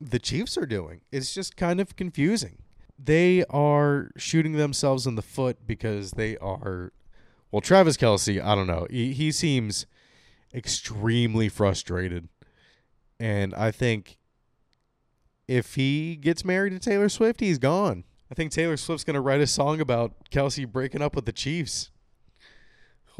the 0.00 0.18
Chiefs 0.18 0.56
are 0.56 0.66
doing. 0.66 1.02
It's 1.10 1.34
just 1.34 1.56
kind 1.56 1.80
of 1.80 1.96
confusing. 1.96 2.58
They 2.98 3.44
are 3.50 4.10
shooting 4.16 4.52
themselves 4.52 5.06
in 5.06 5.14
the 5.14 5.22
foot 5.22 5.66
because 5.66 6.12
they 6.12 6.36
are. 6.38 6.92
Well, 7.50 7.60
Travis 7.60 7.96
Kelce, 7.96 8.42
I 8.42 8.54
don't 8.54 8.66
know. 8.66 8.86
He, 8.90 9.12
he 9.12 9.30
seems 9.30 9.86
extremely 10.54 11.48
frustrated. 11.48 12.28
And 13.20 13.54
I 13.54 13.70
think 13.70 14.18
if 15.46 15.74
he 15.74 16.16
gets 16.16 16.44
married 16.44 16.70
to 16.70 16.78
Taylor 16.78 17.08
Swift, 17.08 17.40
he's 17.40 17.58
gone. 17.58 18.04
I 18.30 18.34
think 18.34 18.50
Taylor 18.52 18.76
Swift's 18.76 19.04
going 19.04 19.14
to 19.14 19.20
write 19.20 19.40
a 19.40 19.46
song 19.46 19.80
about 19.80 20.30
Kelsey 20.30 20.64
breaking 20.64 21.02
up 21.02 21.14
with 21.14 21.26
the 21.26 21.32
Chiefs. 21.32 21.90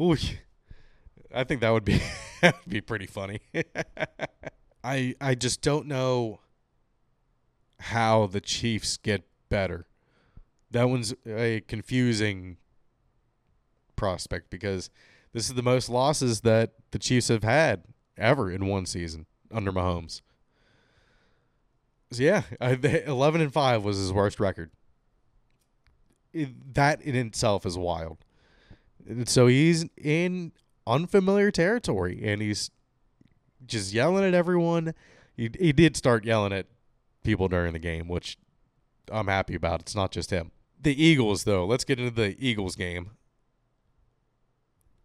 Ooh, 0.01 0.17
I 1.33 1.43
think 1.43 1.61
that 1.61 1.69
would 1.69 1.85
be 1.85 2.01
that 2.41 2.55
would 2.55 2.71
be 2.71 2.81
pretty 2.81 3.05
funny. 3.05 3.39
I 4.83 5.15
I 5.21 5.35
just 5.35 5.61
don't 5.61 5.87
know 5.87 6.39
how 7.79 8.27
the 8.27 8.41
Chiefs 8.41 8.97
get 8.97 9.23
better. 9.49 9.87
That 10.71 10.89
one's 10.89 11.13
a 11.25 11.61
confusing 11.67 12.57
prospect 13.95 14.49
because 14.49 14.89
this 15.31 15.47
is 15.47 15.55
the 15.55 15.63
most 15.63 15.89
losses 15.89 16.41
that 16.41 16.73
the 16.91 16.99
Chiefs 16.99 17.27
have 17.27 17.43
had 17.43 17.83
ever 18.17 18.51
in 18.51 18.67
one 18.67 18.85
season 18.85 19.25
under 19.51 19.71
Mahomes. 19.71 20.21
So 22.11 22.23
yeah, 22.23 22.43
I, 22.59 22.71
eleven 23.07 23.41
and 23.41 23.53
five 23.53 23.83
was 23.83 23.97
his 23.97 24.11
worst 24.11 24.39
record. 24.39 24.71
It, 26.33 26.73
that 26.73 27.01
in 27.01 27.15
itself 27.15 27.65
is 27.65 27.77
wild. 27.77 28.25
So 29.25 29.47
he's 29.47 29.85
in 29.97 30.51
unfamiliar 30.87 31.51
territory, 31.51 32.21
and 32.23 32.41
he's 32.41 32.71
just 33.67 33.93
yelling 33.93 34.23
at 34.23 34.33
everyone. 34.33 34.93
He 35.35 35.49
he 35.59 35.71
did 35.71 35.95
start 35.97 36.25
yelling 36.25 36.53
at 36.53 36.67
people 37.23 37.47
during 37.47 37.73
the 37.73 37.79
game, 37.79 38.07
which 38.07 38.37
I'm 39.11 39.27
happy 39.27 39.55
about. 39.55 39.81
It's 39.81 39.95
not 39.95 40.11
just 40.11 40.29
him. 40.29 40.51
The 40.79 41.01
Eagles, 41.01 41.45
though, 41.45 41.65
let's 41.65 41.83
get 41.83 41.99
into 41.99 42.11
the 42.11 42.35
Eagles 42.39 42.75
game. 42.75 43.11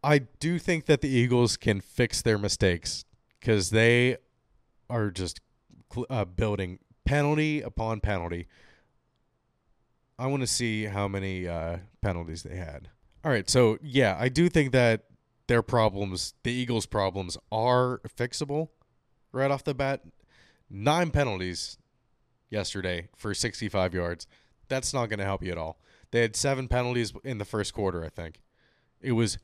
I 0.03 0.19
do 0.19 0.59
think 0.59 0.87
that 0.87 1.01
the 1.01 1.09
Eagles 1.09 1.57
can 1.57 1.81
fix 1.81 2.23
their 2.23 2.39
mistakes 2.39 3.05
because 3.41 3.71
they 3.71 4.17
are 4.89 5.11
just 5.11 5.41
uh, 6.09 6.25
building 6.25 6.79
penalty 7.05 7.61
upon 7.61 8.01
penalty. 8.01 8.47
I 10.19 10.27
want 10.27 10.43
to 10.43 10.47
see 10.47 10.85
how 10.85 11.09
many 11.09 11.47
uh, 11.47 11.79
penalties 12.03 12.43
they 12.43 12.57
had. 12.57 12.89
All 13.25 13.31
right, 13.31 13.49
so 13.49 13.79
yeah, 13.83 14.17
I 14.19 14.29
do 14.29 14.49
think 14.49 14.73
that 14.73 15.05
their 15.49 15.63
problems, 15.63 16.35
the 16.45 16.53
Eagles' 16.53 16.87
problems, 16.87 17.37
are 17.51 18.01
fixable 18.17 18.69
right 19.33 19.51
off 19.51 19.65
the 19.65 19.75
bat. 19.75 20.03
Nine 20.71 21.11
penalties 21.11 21.79
yesterday 22.51 23.09
for 23.17 23.35
65 23.35 23.95
yards. 23.95 24.27
That's 24.69 24.95
not 24.95 25.09
going 25.09 25.19
to 25.19 25.25
help 25.25 25.43
you 25.43 25.51
at 25.51 25.59
all. 25.59 25.81
They 26.11 26.21
had 26.21 26.37
seven 26.37 26.69
penalties 26.69 27.13
in 27.25 27.39
the 27.39 27.45
first 27.45 27.75
quarter, 27.75 28.05
I 28.05 28.11
think. 28.11 28.41
It 29.01 29.13
was 29.13 29.39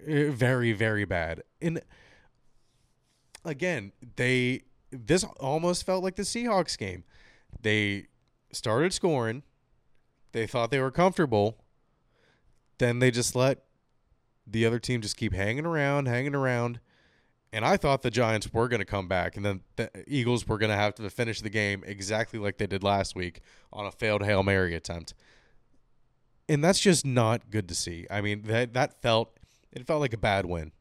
uh, 0.00 0.30
very, 0.30 0.72
very 0.72 1.04
bad. 1.04 1.42
And 1.60 1.80
again, 3.44 3.92
they 4.16 4.62
this 4.90 5.24
almost 5.38 5.84
felt 5.84 6.02
like 6.02 6.16
the 6.16 6.22
Seahawks 6.22 6.76
game. 6.76 7.04
They 7.60 8.06
started 8.52 8.92
scoring. 8.92 9.42
They 10.32 10.46
thought 10.46 10.70
they 10.70 10.80
were 10.80 10.90
comfortable. 10.90 11.58
Then 12.78 12.98
they 12.98 13.10
just 13.10 13.34
let 13.34 13.64
the 14.50 14.66
other 14.66 14.78
team 14.78 15.00
just 15.00 15.16
keep 15.16 15.32
hanging 15.32 15.66
around, 15.66 16.06
hanging 16.06 16.34
around. 16.34 16.80
And 17.52 17.64
I 17.64 17.76
thought 17.78 18.02
the 18.02 18.10
Giants 18.10 18.52
were 18.52 18.68
going 18.68 18.80
to 18.80 18.84
come 18.84 19.08
back, 19.08 19.36
and 19.36 19.44
then 19.44 19.62
the 19.76 19.90
Eagles 20.06 20.46
were 20.46 20.58
going 20.58 20.70
to 20.70 20.76
have 20.76 20.94
to 20.96 21.08
finish 21.08 21.40
the 21.40 21.48
game 21.48 21.82
exactly 21.86 22.38
like 22.38 22.58
they 22.58 22.66
did 22.66 22.82
last 22.82 23.16
week 23.16 23.40
on 23.72 23.86
a 23.86 23.90
failed 23.90 24.22
Hail 24.22 24.42
Mary 24.42 24.74
attempt. 24.74 25.14
And 26.46 26.62
that's 26.62 26.78
just 26.78 27.06
not 27.06 27.50
good 27.50 27.68
to 27.68 27.74
see. 27.74 28.06
I 28.10 28.20
mean, 28.20 28.42
that 28.42 28.74
that 28.74 29.00
felt 29.00 29.38
it 29.72 29.86
felt 29.86 30.00
like 30.00 30.12
a 30.12 30.18
bad 30.18 30.46
win. 30.46 30.72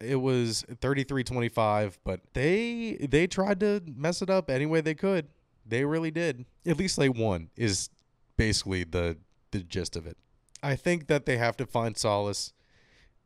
It 0.00 0.16
was 0.16 0.64
33-25, 0.68 1.98
but 2.04 2.20
they 2.34 3.06
they 3.08 3.26
tried 3.26 3.60
to 3.60 3.82
mess 3.86 4.20
it 4.20 4.30
up 4.30 4.50
any 4.50 4.66
way 4.66 4.80
they 4.80 4.94
could. 4.94 5.28
They 5.64 5.84
really 5.84 6.10
did. 6.10 6.44
At 6.66 6.76
least 6.76 6.96
they 6.96 7.08
won 7.08 7.50
is 7.56 7.88
basically 8.36 8.84
the 8.84 9.16
the 9.52 9.60
gist 9.60 9.96
of 9.96 10.06
it. 10.06 10.16
I 10.62 10.76
think 10.76 11.08
that 11.08 11.26
they 11.26 11.38
have 11.38 11.56
to 11.56 11.66
find 11.66 11.96
solace 11.96 12.52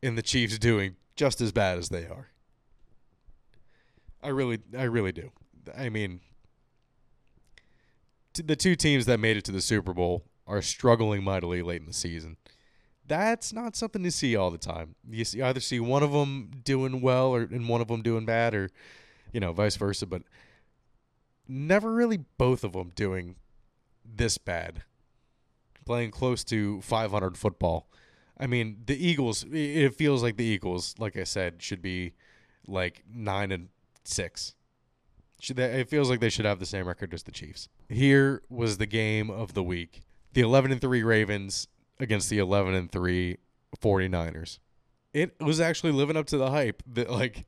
in 0.01 0.15
the 0.15 0.21
Chiefs 0.21 0.57
doing 0.57 0.95
just 1.15 1.41
as 1.41 1.51
bad 1.51 1.77
as 1.77 1.89
they 1.89 2.05
are. 2.05 2.29
I 4.21 4.29
really, 4.29 4.59
I 4.77 4.83
really 4.83 5.11
do. 5.11 5.31
I 5.77 5.89
mean, 5.89 6.21
the 8.33 8.55
two 8.55 8.75
teams 8.75 9.05
that 9.05 9.19
made 9.19 9.37
it 9.37 9.45
to 9.45 9.51
the 9.51 9.61
Super 9.61 9.93
Bowl 9.93 10.23
are 10.45 10.61
struggling 10.61 11.23
mightily 11.23 11.61
late 11.61 11.81
in 11.81 11.87
the 11.87 11.93
season. 11.93 12.37
That's 13.05 13.53
not 13.53 13.75
something 13.75 14.03
to 14.03 14.11
see 14.11 14.35
all 14.35 14.51
the 14.51 14.57
time. 14.57 14.95
You 15.09 15.23
see, 15.23 15.41
either 15.41 15.59
see 15.59 15.79
one 15.79 16.03
of 16.03 16.11
them 16.11 16.51
doing 16.63 17.01
well 17.01 17.33
or 17.33 17.41
and 17.41 17.69
one 17.69 17.81
of 17.81 17.87
them 17.87 18.01
doing 18.01 18.25
bad, 18.25 18.53
or 18.53 18.69
you 19.31 19.39
know, 19.39 19.53
vice 19.53 19.77
versa. 19.77 20.05
But 20.05 20.23
never 21.47 21.93
really 21.93 22.17
both 22.37 22.63
of 22.63 22.73
them 22.73 22.91
doing 22.95 23.35
this 24.03 24.37
bad 24.37 24.83
playing 25.87 26.11
close 26.11 26.43
to 26.43 26.81
500 26.81 27.37
football. 27.37 27.89
I 28.39 28.45
mean, 28.45 28.83
the 28.85 28.95
Eagles. 28.95 29.45
It 29.51 29.95
feels 29.95 30.21
like 30.21 30.37
the 30.37 30.45
Eagles, 30.45 30.93
like 30.99 31.17
I 31.17 31.23
said, 31.23 31.63
should 31.63 31.81
be 31.81 32.13
like 32.67 33.03
nine 33.11 33.51
and 33.51 33.69
six. 34.03 34.53
Should 35.39 35.55
they, 35.55 35.81
it 35.81 35.89
feels 35.89 36.09
like 36.09 36.19
they 36.19 36.29
should 36.29 36.45
have 36.45 36.59
the 36.59 36.65
same 36.65 36.87
record 36.87 37.13
as 37.13 37.23
the 37.23 37.31
Chiefs. 37.31 37.69
Here 37.89 38.41
was 38.49 38.77
the 38.77 38.85
game 38.85 39.31
of 39.31 39.53
the 39.53 39.63
week: 39.63 40.01
the 40.33 40.41
11 40.41 40.71
and 40.71 40.81
three 40.81 41.01
Ravens 41.01 41.67
against 41.99 42.29
the 42.29 42.37
11 42.37 42.75
and 42.75 42.91
three 42.91 43.37
49ers. 43.81 44.59
It 45.13 45.35
was 45.39 45.59
actually 45.59 45.93
living 45.93 46.17
up 46.17 46.27
to 46.27 46.37
the 46.37 46.51
hype 46.51 46.83
that 46.85 47.09
like 47.09 47.45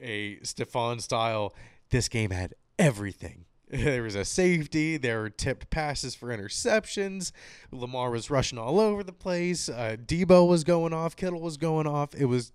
a 0.00 0.36
Stefon 0.38 1.00
style. 1.00 1.54
This 1.90 2.08
game 2.08 2.30
had 2.30 2.54
everything. 2.80 3.44
There 3.70 4.04
was 4.04 4.14
a 4.14 4.24
safety. 4.24 4.96
There 4.96 5.20
were 5.20 5.30
tipped 5.30 5.70
passes 5.70 6.14
for 6.14 6.28
interceptions. 6.28 7.32
Lamar 7.72 8.10
was 8.10 8.30
rushing 8.30 8.58
all 8.58 8.78
over 8.78 9.02
the 9.02 9.12
place. 9.12 9.68
Uh, 9.68 9.96
Deebo 9.98 10.48
was 10.48 10.62
going 10.62 10.92
off. 10.92 11.16
Kittle 11.16 11.40
was 11.40 11.56
going 11.56 11.86
off. 11.86 12.14
It 12.14 12.26
was 12.26 12.52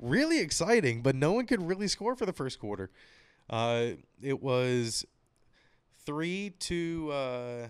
really 0.00 0.40
exciting, 0.40 1.02
but 1.02 1.14
no 1.14 1.32
one 1.32 1.46
could 1.46 1.62
really 1.62 1.86
score 1.86 2.16
for 2.16 2.26
the 2.26 2.32
first 2.32 2.58
quarter. 2.58 2.90
Uh, 3.48 3.90
it 4.20 4.42
was 4.42 5.04
three 6.04 6.50
to 6.58 7.10
uh, 7.12 7.68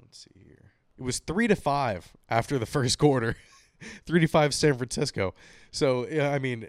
let's 0.00 0.18
see 0.24 0.44
here. 0.44 0.72
It 0.98 1.02
was 1.02 1.18
three 1.18 1.48
to 1.48 1.56
five 1.56 2.12
after 2.28 2.58
the 2.58 2.66
first 2.66 2.98
quarter. 2.98 3.36
three 4.06 4.20
to 4.20 4.26
five 4.26 4.54
San 4.54 4.76
Francisco. 4.76 5.34
So 5.72 6.06
I 6.20 6.38
mean, 6.38 6.66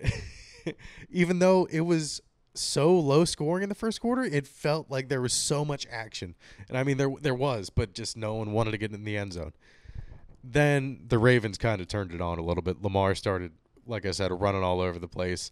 even 1.10 1.40
though 1.40 1.68
it 1.70 1.82
was 1.82 2.22
so 2.58 2.98
low 2.98 3.26
scoring 3.26 3.64
in 3.64 3.70
the 3.70 3.76
first 3.76 4.02
quarter, 4.02 4.24
it 4.24 4.48
felt 4.48 4.90
like 4.90 5.10
there 5.10 5.22
was 5.22 5.34
so 5.34 5.64
much 5.64 5.86
action. 5.92 6.36
And 6.70 6.78
I 6.78 6.84
mean 6.84 6.98
there 6.98 7.12
there 7.22 7.36
was, 7.36 7.70
but 7.70 7.94
just 7.94 8.18
no 8.18 8.36
one 8.36 8.52
wanted 8.52 8.72
to 8.72 8.78
get 8.78 8.92
in 8.92 9.04
the 9.04 9.18
end 9.18 9.34
zone. 9.34 9.54
Then 10.44 11.02
the 11.08 11.18
Ravens 11.18 11.58
kind 11.58 11.82
of 11.82 11.88
turned 11.88 12.12
it 12.14 12.22
on 12.22 12.40
a 12.40 12.44
little 12.44 12.64
bit. 12.64 12.82
Lamar 12.82 13.16
started, 13.16 13.52
like 13.86 14.06
I 14.06 14.12
said, 14.12 14.32
running 14.32 14.64
all 14.64 14.80
over 14.80 15.00
the 15.00 15.08
place. 15.08 15.52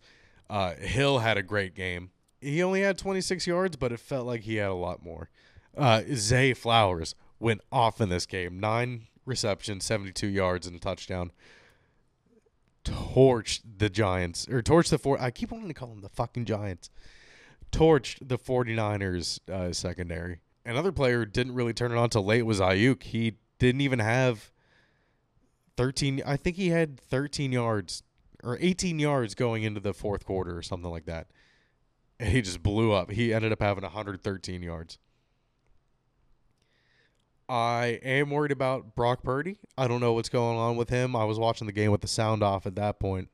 Uh, 0.49 0.75
Hill 0.75 1.19
had 1.19 1.37
a 1.37 1.43
great 1.43 1.75
game. 1.75 2.11
He 2.39 2.61
only 2.61 2.81
had 2.81 2.97
26 2.97 3.47
yards, 3.47 3.75
but 3.75 3.91
it 3.91 3.99
felt 3.99 4.27
like 4.27 4.41
he 4.41 4.55
had 4.55 4.69
a 4.69 4.75
lot 4.75 5.03
more. 5.03 5.29
Uh, 5.75 6.03
Zay 6.13 6.53
Flowers 6.53 7.15
went 7.39 7.61
off 7.71 7.99
in 7.99 8.09
this 8.09 8.25
game. 8.25 8.59
Nine 8.59 9.07
receptions, 9.25 9.85
72 9.85 10.27
yards, 10.27 10.67
and 10.67 10.75
a 10.75 10.79
touchdown. 10.79 11.31
Torched 12.85 13.61
the 13.77 13.89
Giants 13.89 14.47
or 14.47 14.61
torched 14.61 14.89
the 14.89 14.97
four. 14.97 15.19
I 15.19 15.31
keep 15.31 15.51
wanting 15.51 15.67
to 15.67 15.73
call 15.73 15.89
them 15.89 16.01
the 16.01 16.09
fucking 16.09 16.45
Giants. 16.45 16.89
Torched 17.71 18.27
the 18.27 18.37
49ers 18.37 19.39
uh, 19.49 19.73
secondary. 19.73 20.39
Another 20.65 20.91
player 20.91 21.25
didn't 21.25 21.55
really 21.55 21.73
turn 21.73 21.91
it 21.91 21.97
on 21.97 22.09
till 22.09 22.23
late 22.23 22.43
was 22.43 22.59
Aiyuk. 22.59 23.03
He 23.03 23.37
didn't 23.59 23.81
even 23.81 23.99
have 23.99 24.51
13. 25.77 26.21
I 26.25 26.37
think 26.37 26.55
he 26.55 26.69
had 26.69 26.99
13 26.99 27.51
yards 27.51 28.03
or 28.43 28.57
18 28.61 28.99
yards 28.99 29.35
going 29.35 29.63
into 29.63 29.79
the 29.79 29.93
fourth 29.93 30.25
quarter 30.25 30.57
or 30.57 30.61
something 30.61 30.89
like 30.89 31.05
that. 31.05 31.27
And 32.19 32.29
he 32.29 32.41
just 32.41 32.63
blew 32.63 32.93
up. 32.93 33.11
He 33.11 33.33
ended 33.33 33.51
up 33.51 33.61
having 33.61 33.83
113 33.83 34.61
yards. 34.61 34.97
I 37.47 37.99
am 38.03 38.31
worried 38.31 38.51
about 38.51 38.95
Brock 38.95 39.23
Purdy. 39.23 39.57
I 39.77 39.87
don't 39.87 40.01
know 40.01 40.13
what's 40.13 40.29
going 40.29 40.57
on 40.57 40.77
with 40.77 40.89
him. 40.89 41.15
I 41.15 41.25
was 41.25 41.37
watching 41.37 41.67
the 41.67 41.73
game 41.73 41.91
with 41.91 42.01
the 42.01 42.07
sound 42.07 42.41
off 42.41 42.65
at 42.65 42.75
that 42.75 42.99
point. 42.99 43.29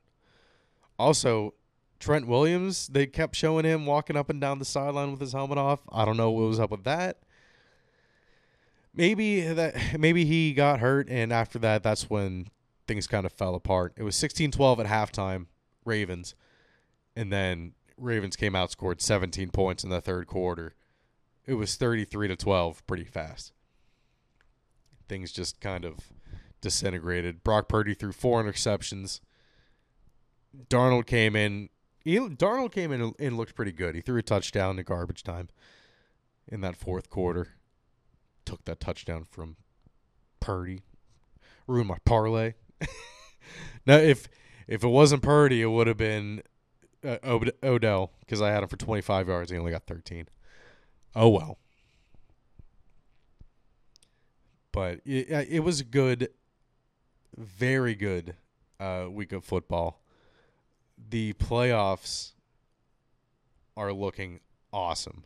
Also, 0.98 1.54
Trent 1.98 2.26
Williams, 2.26 2.88
they 2.88 3.06
kept 3.06 3.34
showing 3.34 3.64
him 3.64 3.86
walking 3.86 4.16
up 4.16 4.28
and 4.28 4.40
down 4.40 4.58
the 4.58 4.64
sideline 4.64 5.12
with 5.12 5.20
his 5.20 5.32
helmet 5.32 5.56
off. 5.56 5.80
I 5.90 6.04
don't 6.04 6.16
know 6.16 6.30
what 6.30 6.48
was 6.48 6.60
up 6.60 6.70
with 6.70 6.84
that. 6.84 7.20
Maybe 8.94 9.40
that 9.40 9.98
maybe 9.98 10.26
he 10.26 10.52
got 10.52 10.80
hurt 10.80 11.08
and 11.08 11.32
after 11.32 11.58
that 11.60 11.82
that's 11.82 12.10
when 12.10 12.48
things 12.86 13.06
kind 13.06 13.24
of 13.24 13.32
fell 13.32 13.54
apart. 13.54 13.94
It 13.96 14.02
was 14.02 14.14
16-12 14.16 14.80
at 14.80 14.86
halftime, 14.86 15.46
Ravens. 15.86 16.34
And 17.16 17.32
then 17.32 17.72
Ravens 17.96 18.36
came 18.36 18.54
out 18.54 18.70
scored 18.70 19.00
17 19.00 19.50
points 19.50 19.82
in 19.82 19.88
the 19.88 20.02
third 20.02 20.26
quarter. 20.26 20.74
It 21.46 21.54
was 21.54 21.76
33 21.76 22.28
to 22.28 22.36
12 22.36 22.86
pretty 22.86 23.04
fast 23.04 23.52
things 25.12 25.30
just 25.30 25.60
kind 25.60 25.84
of 25.84 25.98
disintegrated. 26.62 27.44
Brock 27.44 27.68
Purdy 27.68 27.92
threw 27.92 28.12
four 28.12 28.42
interceptions. 28.42 29.20
Darnold 30.70 31.04
came 31.04 31.36
in. 31.36 31.68
He, 32.00 32.16
Darnold 32.16 32.72
came 32.72 32.90
in 32.92 33.12
and 33.18 33.36
looked 33.36 33.54
pretty 33.54 33.72
good. 33.72 33.94
He 33.94 34.00
threw 34.00 34.18
a 34.18 34.22
touchdown 34.22 34.78
in 34.78 34.84
garbage 34.86 35.22
time 35.22 35.50
in 36.48 36.62
that 36.62 36.76
fourth 36.76 37.10
quarter. 37.10 37.48
Took 38.46 38.64
that 38.64 38.80
touchdown 38.80 39.26
from 39.30 39.56
Purdy. 40.40 40.82
Ruined 41.66 41.88
my 41.88 41.98
parlay. 42.06 42.54
now, 43.86 43.96
if 43.96 44.28
if 44.66 44.82
it 44.82 44.88
wasn't 44.88 45.22
Purdy, 45.22 45.60
it 45.60 45.66
would 45.66 45.88
have 45.88 45.98
been 45.98 46.42
uh, 47.04 47.18
Odell 47.62 48.12
because 48.20 48.40
I 48.40 48.50
had 48.50 48.62
him 48.62 48.68
for 48.70 48.78
25 48.78 49.28
yards. 49.28 49.50
He 49.50 49.58
only 49.58 49.72
got 49.72 49.86
13. 49.86 50.26
Oh 51.14 51.28
well. 51.28 51.58
But 54.72 55.00
it, 55.04 55.48
it 55.50 55.60
was 55.60 55.80
a 55.80 55.84
good, 55.84 56.30
very 57.36 57.94
good 57.94 58.34
uh, 58.80 59.06
week 59.10 59.32
of 59.32 59.44
football. 59.44 60.02
The 61.10 61.34
playoffs 61.34 62.32
are 63.76 63.92
looking 63.92 64.40
awesome. 64.72 65.24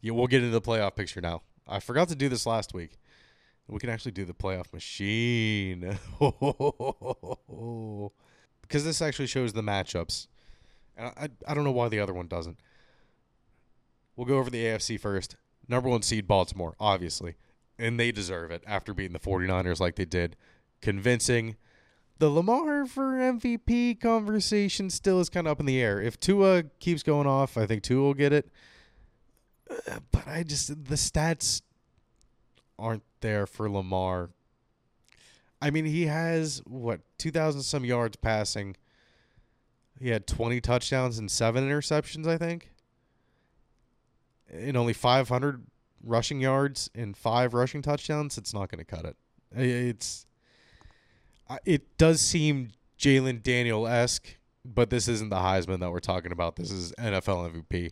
Yeah, 0.00 0.12
we'll 0.12 0.26
get 0.26 0.42
into 0.42 0.52
the 0.52 0.60
playoff 0.60 0.94
picture 0.94 1.20
now. 1.20 1.42
I 1.66 1.80
forgot 1.80 2.08
to 2.08 2.14
do 2.14 2.28
this 2.28 2.46
last 2.46 2.74
week. 2.74 2.98
We 3.66 3.78
can 3.78 3.90
actually 3.90 4.12
do 4.12 4.24
the 4.24 4.34
playoff 4.34 4.72
machine. 4.72 5.98
because 8.62 8.84
this 8.84 9.00
actually 9.00 9.28
shows 9.28 9.52
the 9.52 9.62
matchups. 9.62 10.26
And 10.96 11.12
I, 11.16 11.28
I 11.46 11.54
don't 11.54 11.64
know 11.64 11.70
why 11.70 11.88
the 11.88 12.00
other 12.00 12.14
one 12.14 12.26
doesn't. 12.26 12.58
We'll 14.16 14.26
go 14.26 14.38
over 14.38 14.50
the 14.50 14.64
AFC 14.64 14.98
first. 14.98 15.36
Number 15.68 15.88
one 15.88 16.02
seed, 16.02 16.26
Baltimore, 16.26 16.74
obviously 16.80 17.36
and 17.80 17.98
they 17.98 18.12
deserve 18.12 18.50
it 18.50 18.62
after 18.66 18.92
beating 18.92 19.14
the 19.14 19.18
49ers 19.18 19.80
like 19.80 19.96
they 19.96 20.04
did. 20.04 20.36
Convincing. 20.82 21.56
The 22.18 22.28
Lamar 22.28 22.84
for 22.84 23.12
MVP 23.12 23.98
conversation 23.98 24.90
still 24.90 25.20
is 25.20 25.30
kind 25.30 25.46
of 25.46 25.52
up 25.52 25.60
in 25.60 25.66
the 25.66 25.80
air. 25.80 26.00
If 26.00 26.20
Tua 26.20 26.64
keeps 26.78 27.02
going 27.02 27.26
off, 27.26 27.56
I 27.56 27.66
think 27.66 27.82
Tua 27.82 28.02
will 28.02 28.14
get 28.14 28.32
it. 28.32 28.50
Uh, 29.70 30.00
but 30.12 30.28
I 30.28 30.42
just, 30.42 30.68
the 30.68 30.96
stats 30.96 31.62
aren't 32.78 33.04
there 33.22 33.46
for 33.46 33.70
Lamar. 33.70 34.30
I 35.62 35.70
mean, 35.70 35.86
he 35.86 36.06
has, 36.06 36.62
what, 36.66 37.00
2,000 37.18 37.62
some 37.62 37.84
yards 37.84 38.16
passing. 38.16 38.76
He 39.98 40.10
had 40.10 40.26
20 40.26 40.60
touchdowns 40.60 41.18
and 41.18 41.30
seven 41.30 41.68
interceptions, 41.68 42.26
I 42.26 42.36
think. 42.36 42.70
In 44.50 44.76
only 44.76 44.92
500 44.92 45.64
rushing 46.04 46.40
yards 46.40 46.90
and 46.94 47.16
five 47.16 47.54
rushing 47.54 47.82
touchdowns, 47.82 48.38
it's 48.38 48.54
not 48.54 48.70
going 48.70 48.78
to 48.78 48.84
cut 48.84 49.04
it. 49.04 49.16
It's 49.52 50.26
it 51.64 51.96
does 51.98 52.20
seem 52.20 52.70
Jayden 52.98 53.42
Daniel 53.42 53.86
esque, 53.86 54.36
but 54.64 54.90
this 54.90 55.08
isn't 55.08 55.30
the 55.30 55.36
Heisman 55.36 55.80
that 55.80 55.90
we're 55.90 55.98
talking 55.98 56.32
about. 56.32 56.56
This 56.56 56.70
is 56.70 56.92
NFL 56.92 57.64
MVP, 57.66 57.90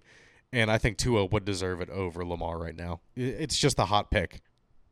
and 0.52 0.70
I 0.70 0.78
think 0.78 0.96
Tua 0.96 1.26
would 1.26 1.44
deserve 1.44 1.80
it 1.80 1.90
over 1.90 2.24
Lamar 2.24 2.58
right 2.58 2.76
now. 2.76 3.00
It's 3.16 3.58
just 3.58 3.78
a 3.78 3.86
hot 3.86 4.10
pick. 4.10 4.40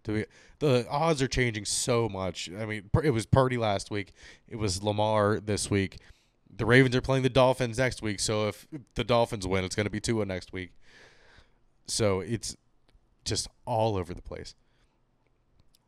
The 0.04 0.86
odds 0.88 1.20
are 1.20 1.28
changing 1.28 1.64
so 1.64 2.08
much. 2.08 2.48
I 2.58 2.64
mean, 2.64 2.90
it 3.02 3.10
was 3.10 3.26
Purdy 3.26 3.56
last 3.56 3.90
week. 3.90 4.12
It 4.48 4.56
was 4.56 4.82
Lamar 4.82 5.40
this 5.40 5.70
week. 5.70 5.98
The 6.56 6.64
Ravens 6.64 6.96
are 6.96 7.00
playing 7.00 7.24
the 7.24 7.28
Dolphins 7.28 7.78
next 7.78 8.02
week. 8.02 8.20
So 8.20 8.48
if 8.48 8.66
the 8.94 9.04
Dolphins 9.04 9.46
win, 9.46 9.64
it's 9.64 9.74
going 9.74 9.86
to 9.86 9.90
be 9.90 10.00
Tua 10.00 10.24
next 10.24 10.52
week. 10.52 10.70
So 11.86 12.20
it's 12.20 12.56
just 13.26 13.48
all 13.66 13.96
over 13.96 14.14
the 14.14 14.22
place. 14.22 14.54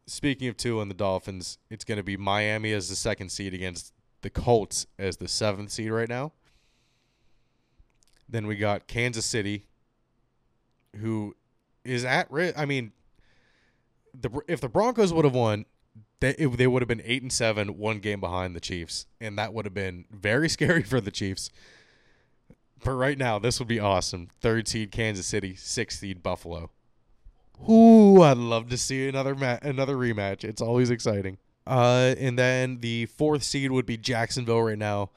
Speaking 0.06 0.48
of 0.48 0.56
Tua 0.56 0.82
and 0.82 0.90
the 0.90 0.94
Dolphins, 0.94 1.58
it's 1.70 1.84
going 1.84 1.98
to 1.98 2.02
be 2.04 2.16
Miami 2.16 2.72
as 2.72 2.88
the 2.88 2.96
second 2.96 3.30
seed 3.30 3.54
against 3.54 3.92
the 4.22 4.30
Colts 4.30 4.86
as 4.98 5.18
the 5.18 5.28
seventh 5.28 5.70
seed 5.70 5.90
right 5.90 6.08
now. 6.08 6.32
Then 8.28 8.46
we 8.46 8.56
got 8.56 8.86
Kansas 8.86 9.24
City, 9.24 9.64
who 10.96 11.34
is 11.84 12.04
at 12.04 12.30
risk. 12.30 12.58
I 12.58 12.64
mean, 12.64 12.92
the 14.18 14.30
if 14.48 14.60
the 14.60 14.68
Broncos 14.68 15.12
would 15.12 15.24
have 15.24 15.34
won, 15.34 15.64
they 16.20 16.30
it, 16.30 16.56
they 16.56 16.66
would 16.66 16.82
have 16.82 16.88
been 16.88 17.02
eight 17.04 17.22
and 17.22 17.32
seven, 17.32 17.78
one 17.78 18.00
game 18.00 18.20
behind 18.20 18.54
the 18.54 18.60
Chiefs, 18.60 19.06
and 19.20 19.38
that 19.38 19.54
would 19.54 19.64
have 19.64 19.74
been 19.74 20.04
very 20.10 20.48
scary 20.48 20.82
for 20.82 21.00
the 21.00 21.10
Chiefs. 21.10 21.50
But 22.84 22.92
right 22.92 23.18
now, 23.18 23.38
this 23.38 23.58
would 23.58 23.68
be 23.68 23.80
awesome. 23.80 24.28
Third 24.40 24.68
seed 24.68 24.92
Kansas 24.92 25.26
City, 25.26 25.54
sixth 25.54 26.00
seed 26.00 26.22
Buffalo. 26.22 26.70
Ooh, 27.68 28.22
I'd 28.22 28.36
love 28.36 28.68
to 28.70 28.78
see 28.78 29.08
another 29.08 29.34
ma- 29.34 29.58
another 29.62 29.96
rematch. 29.96 30.44
It's 30.44 30.62
always 30.62 30.90
exciting. 30.90 31.38
Uh, 31.66 32.14
and 32.18 32.38
then 32.38 32.80
the 32.80 33.06
fourth 33.06 33.42
seed 33.42 33.70
would 33.70 33.84
be 33.86 33.96
Jacksonville 33.96 34.62
right 34.62 34.78
now 34.78 35.10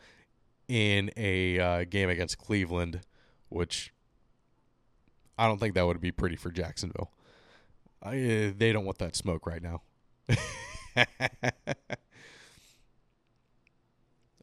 in 0.68 1.12
a 1.16 1.60
uh, 1.60 1.84
game 1.90 2.10
against 2.10 2.38
Cleveland, 2.38 3.02
which 3.50 3.94
I 5.38 5.48
don't 5.48 5.60
think 5.60 5.76
that 5.76 5.86
would 5.86 6.02
be 6.02 6.12
pretty 6.12 6.36
for 6.36 6.52
Jacksonville. 6.52 7.12
I, 8.04 8.10
uh, 8.10 8.52
they 8.58 8.72
don't 8.74 8.86
want 8.86 8.98
that 8.98 9.16
smoke 9.16 9.46
right 9.46 9.62
now. 9.62 9.82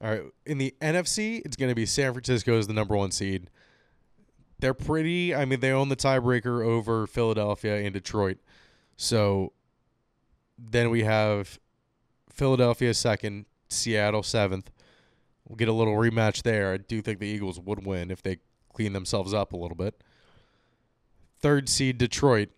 All 0.00 0.10
right, 0.10 0.22
in 0.46 0.58
the 0.58 0.74
NFC, 0.80 1.42
it's 1.44 1.56
going 1.56 1.70
to 1.70 1.74
be 1.74 1.84
San 1.84 2.12
Francisco 2.12 2.56
as 2.56 2.68
the 2.68 2.72
number 2.72 2.96
one 2.96 3.10
seed 3.10 3.50
they're 4.60 4.74
pretty. 4.74 5.34
I 5.34 5.44
mean, 5.44 5.60
they 5.60 5.70
own 5.70 5.88
the 5.88 5.96
tiebreaker 5.96 6.64
over 6.64 7.06
Philadelphia 7.06 7.76
and 7.76 7.92
Detroit. 7.92 8.38
So 8.96 9.52
then 10.58 10.90
we 10.90 11.04
have 11.04 11.58
Philadelphia 12.30 12.94
second, 12.94 13.46
Seattle 13.68 14.22
seventh. 14.22 14.70
We'll 15.46 15.56
get 15.56 15.68
a 15.68 15.72
little 15.72 15.94
rematch 15.94 16.42
there. 16.42 16.72
I 16.72 16.76
do 16.76 17.00
think 17.00 17.20
the 17.20 17.26
Eagles 17.26 17.58
would 17.60 17.86
win 17.86 18.10
if 18.10 18.22
they 18.22 18.38
clean 18.72 18.92
themselves 18.92 19.32
up 19.32 19.52
a 19.52 19.56
little 19.56 19.76
bit. 19.76 20.02
Third 21.40 21.68
seed 21.68 21.98
Detroit, 21.98 22.50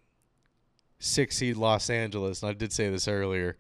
six 0.98 1.36
seed 1.36 1.56
Los 1.56 1.90
Angeles. 1.90 2.42
And 2.42 2.50
I 2.50 2.54
did 2.54 2.72
say 2.72 2.88
this 2.88 3.06
earlier. 3.06 3.58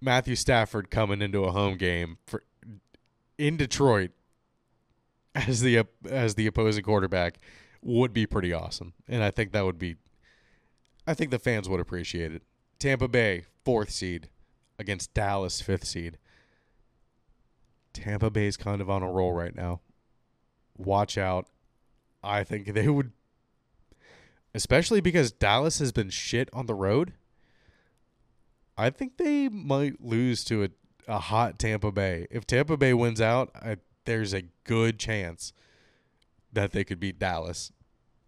Matthew 0.00 0.34
Stafford 0.34 0.90
coming 0.90 1.22
into 1.22 1.44
a 1.44 1.52
home 1.52 1.76
game 1.76 2.18
for 2.26 2.42
in 3.38 3.56
Detroit 3.56 4.10
as 5.36 5.60
the 5.60 5.84
as 6.08 6.34
the 6.34 6.46
opposing 6.46 6.82
quarterback 6.82 7.38
would 7.82 8.12
be 8.12 8.26
pretty 8.26 8.52
awesome, 8.52 8.94
and 9.06 9.22
I 9.22 9.30
think 9.30 9.52
that 9.52 9.64
would 9.64 9.78
be. 9.78 9.96
I 11.06 11.14
think 11.14 11.30
the 11.30 11.38
fans 11.38 11.68
would 11.68 11.78
appreciate 11.78 12.32
it. 12.32 12.42
Tampa 12.78 13.06
Bay 13.06 13.44
fourth 13.64 13.90
seed 13.90 14.28
against 14.78 15.14
Dallas 15.14 15.60
fifth 15.60 15.84
seed. 15.84 16.18
Tampa 17.92 18.30
Bay 18.30 18.46
is 18.46 18.56
kind 18.56 18.80
of 18.80 18.90
on 18.90 19.02
a 19.02 19.10
roll 19.10 19.32
right 19.32 19.54
now. 19.54 19.80
Watch 20.76 21.16
out. 21.16 21.46
I 22.22 22.42
think 22.44 22.66
they 22.74 22.88
would 22.88 23.12
especially 24.54 25.00
because 25.00 25.32
Dallas 25.32 25.78
has 25.78 25.92
been 25.92 26.10
shit 26.10 26.48
on 26.52 26.66
the 26.66 26.74
road. 26.74 27.12
I 28.78 28.90
think 28.90 29.16
they 29.16 29.48
might 29.48 30.02
lose 30.02 30.44
to 30.44 30.64
a, 30.64 30.68
a 31.06 31.18
hot 31.18 31.58
Tampa 31.58 31.92
Bay. 31.92 32.26
If 32.30 32.46
Tampa 32.46 32.76
Bay 32.76 32.94
wins 32.94 33.20
out, 33.20 33.50
I 33.54 33.76
there's 34.06 34.32
a 34.32 34.44
good 34.64 34.98
chance 34.98 35.52
that 36.52 36.72
they 36.72 36.84
could 36.84 36.98
beat 36.98 37.18
Dallas. 37.18 37.72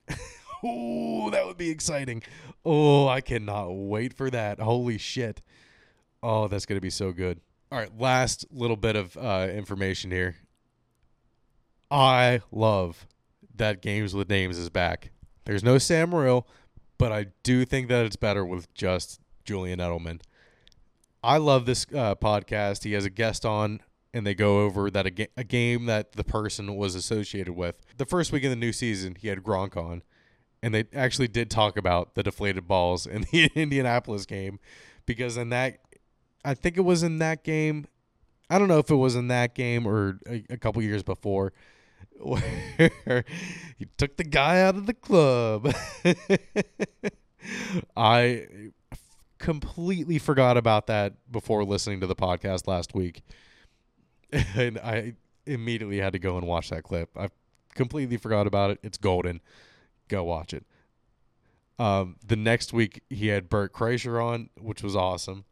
oh, 0.63 1.31
that 1.31 1.47
would 1.47 1.57
be 1.57 1.71
exciting. 1.71 2.23
Oh, 2.65 3.09
I 3.09 3.21
cannot 3.21 3.71
wait 3.71 4.13
for 4.13 4.31
that. 4.31 4.61
Holy 4.61 4.99
shit. 4.99 5.41
Oh, 6.23 6.49
that's 6.49 6.67
going 6.67 6.77
to 6.77 6.83
be 6.83 6.91
so 6.91 7.13
good. 7.13 7.41
All 7.71 7.79
right, 7.79 7.99
last 7.99 8.47
little 8.51 8.77
bit 8.77 8.97
of 8.97 9.17
uh, 9.17 9.49
information 9.53 10.11
here. 10.11 10.37
I 11.91 12.41
love 12.51 13.07
that 13.55 13.83
Games 13.83 14.15
with 14.15 14.29
Names 14.29 14.59
is 14.59 14.71
back. 14.71 15.11
There's 15.45 15.65
no 15.65 15.79
Sam 15.79 16.11
Morril, 16.11 16.47
but 16.99 17.13
I 17.13 17.27
do 17.43 17.65
think 17.65 17.89
that 17.89 18.05
it's 18.05 18.17
better 18.17 18.45
with 18.45 18.73
just 18.75 19.21
Julian 19.45 19.79
Edelman. 19.79 20.21
I 21.23 21.39
love 21.39 21.67
this 21.67 21.87
uh, 21.95 22.15
podcast. 22.15 22.85
He 22.85 22.93
has 22.93 23.05
a 23.05 23.11
guest 23.11 23.45
on, 23.45 23.81
and 24.15 24.27
they 24.27 24.35
go 24.35 24.61
over 24.61 24.91
that 24.91 25.07
a, 25.07 25.11
ga- 25.11 25.31
a 25.37 25.45
game 25.45 25.87
that 25.87 26.13
the 26.13 26.25
person 26.25 26.77
was 26.77 26.95
associated 26.95 27.55
with. 27.55 27.77
The 27.97 28.07
first 28.07 28.33
week 28.33 28.45
of 28.45 28.51
the 28.51 28.57
new 28.57 28.73
season, 28.73 29.17
he 29.19 29.29
had 29.29 29.43
Gronk 29.43 29.77
on, 29.77 30.03
and 30.63 30.75
they 30.75 30.85
actually 30.95 31.29
did 31.29 31.51
talk 31.51 31.77
about 31.77 32.15
the 32.15 32.23
deflated 32.23 32.67
balls 32.67 33.07
in 33.07 33.27
the 33.31 33.51
Indianapolis 33.55 34.27
game 34.27 34.59
because 35.07 35.37
in 35.37 35.51
that, 35.51 35.79
I 36.45 36.55
think 36.55 36.77
it 36.77 36.83
was 36.83 37.03
in 37.03 37.19
that 37.19 37.45
game. 37.45 37.87
I 38.51 38.59
don't 38.59 38.69
know 38.69 38.79
if 38.79 38.91
it 38.91 38.97
was 38.97 39.15
in 39.15 39.29
that 39.29 39.55
game 39.55 39.87
or 39.87 40.19
a, 40.27 40.45
a 40.51 40.57
couple 40.57 40.83
years 40.83 41.03
before 41.03 41.53
where 42.19 43.25
he 43.77 43.87
took 43.97 44.17
the 44.17 44.25
guy 44.25 44.63
out 44.63 44.77
of 44.77 44.87
the 44.87 44.95
club. 44.95 45.73
I 47.97 48.47
completely 49.39 50.19
forgot 50.19 50.57
about 50.57 50.87
that 50.89 51.15
before 51.31 51.65
listening 51.65 52.01
to 52.01 52.07
the 52.07 52.17
podcast 52.17 52.67
last 52.67 52.95
week. 52.95 53.23
And 54.57 54.79
I 54.79 55.15
immediately 55.47 55.99
had 55.99 56.13
to 56.13 56.19
go 56.19 56.37
and 56.37 56.47
watch 56.47 56.71
that 56.71 56.83
clip. 56.83 57.11
I 57.17 57.31
completely 57.75 58.19
forgot 58.19 58.47
about 58.47 58.71
it. 58.71 58.79
It's 58.83 58.99
golden. 58.99 59.41
Go 60.09 60.25
watch 60.25 60.53
it. 60.53 60.67
Um, 61.79 62.17
the 62.27 62.37
next 62.37 62.73
week 62.73 63.03
he 63.09 63.29
had 63.29 63.49
Bert 63.49 63.73
Kreischer 63.73 64.23
on, 64.23 64.51
which 64.61 64.83
was 64.83 64.97
awesome. 64.97 65.45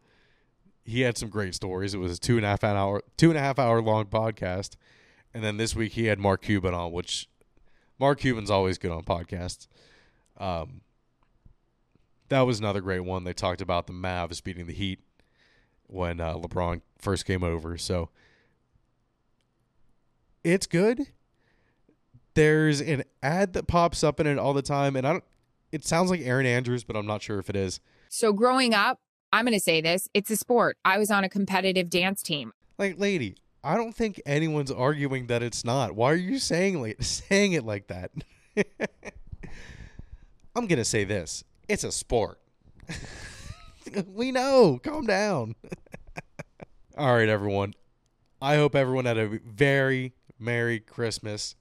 He 0.85 1.01
had 1.03 1.17
some 1.17 1.29
great 1.29 1.55
stories. 1.55 1.95
It 1.95 1.99
was 1.99 2.17
a 2.17 2.21
two 2.21 2.37
and 2.37 2.45
a 2.45 2.49
half 2.49 2.65
hour 2.65 3.03
two 3.17 3.31
and 3.31 3.39
a 3.39 3.41
half 3.41 3.59
hour 3.59 3.81
long 3.81 4.07
podcast. 4.07 4.77
And 5.33 5.43
then 5.45 5.57
this 5.57 5.75
week 5.75 5.93
he 5.93 6.07
had 6.07 6.19
Mark 6.19 6.43
Cuban 6.43 6.75
on, 6.75 6.93
which 6.93 7.29
Mark 7.99 8.21
Cuban's 8.21 8.51
always 8.51 8.79
good 8.79 8.91
on 8.91 9.05
podcasts. 9.05 9.69
Um, 10.39 10.81
that 12.29 12.43
was 12.43 12.59
another 12.59 12.81
great 12.81 13.01
one. 13.01 13.25
They 13.25 13.33
talked 13.33 13.61
about 13.61 13.87
the 13.87 13.93
Mavs 13.93 14.43
beating 14.43 14.67
the 14.67 14.73
Heat 14.73 15.01
when 15.87 16.21
uh, 16.21 16.35
LeBron 16.35 16.81
first 16.99 17.25
came 17.25 17.45
over. 17.45 17.79
So 17.79 18.11
it's 20.47 20.67
good. 20.67 21.09
There's 22.35 22.81
an 22.81 23.03
ad 23.23 23.55
that 23.55 23.67
pops 23.67 24.05
up 24.05 24.21
in 24.21 24.27
it 24.27 24.39
all 24.39 24.55
the 24.55 24.63
time, 24.63 24.95
and 24.95 25.07
I 25.07 25.13
don't. 25.13 25.25
It 25.73 25.85
sounds 25.85 26.11
like 26.11 26.21
Erin 26.21 26.47
Andrews, 26.47 26.85
but 26.85 26.97
I'm 26.97 27.07
not 27.07 27.21
sure 27.21 27.39
if 27.39 27.51
it 27.51 27.57
is. 27.57 27.81
So 28.09 28.33
growing 28.33 28.73
up, 28.73 29.01
I'm 29.33 29.45
going 29.45 29.59
to 29.59 29.61
say 29.61 29.81
this: 29.81 30.09
it's 30.15 30.31
a 30.31 30.37
sport. 30.37 30.79
I 30.85 30.99
was 30.99 31.11
on 31.11 31.25
a 31.25 31.29
competitive 31.29 31.91
dance 31.91 32.23
team. 32.23 32.53
Like, 32.79 32.99
lady, 32.99 33.37
I 33.65 33.77
don't 33.77 33.95
think 33.95 34.21
anyone's 34.25 34.71
arguing 34.71 35.27
that 35.27 35.43
it's 35.43 35.65
not. 35.65 35.97
Why 35.97 36.13
are 36.13 36.17
you 36.17 36.39
saying 36.39 36.81
like 36.81 36.99
saying 37.03 37.53
it 37.53 37.65
like 37.65 37.89
that? 37.89 38.13
I'm 40.55 40.67
gonna 40.67 40.85
say 40.85 41.03
this: 41.05 41.43
it's 41.69 41.83
a 41.83 41.91
sport. 41.91 42.39
we 44.15 44.31
know. 44.31 44.79
Calm 44.83 45.07
down. 45.07 45.57
All 46.97 47.17
right, 47.17 47.29
everyone. 47.29 47.75
I 48.41 48.57
hope 48.57 48.77
everyone 48.77 49.07
had 49.07 49.19
a 49.19 49.41
very 49.45 50.13
merry 50.39 50.81
Christmas. 50.81 51.55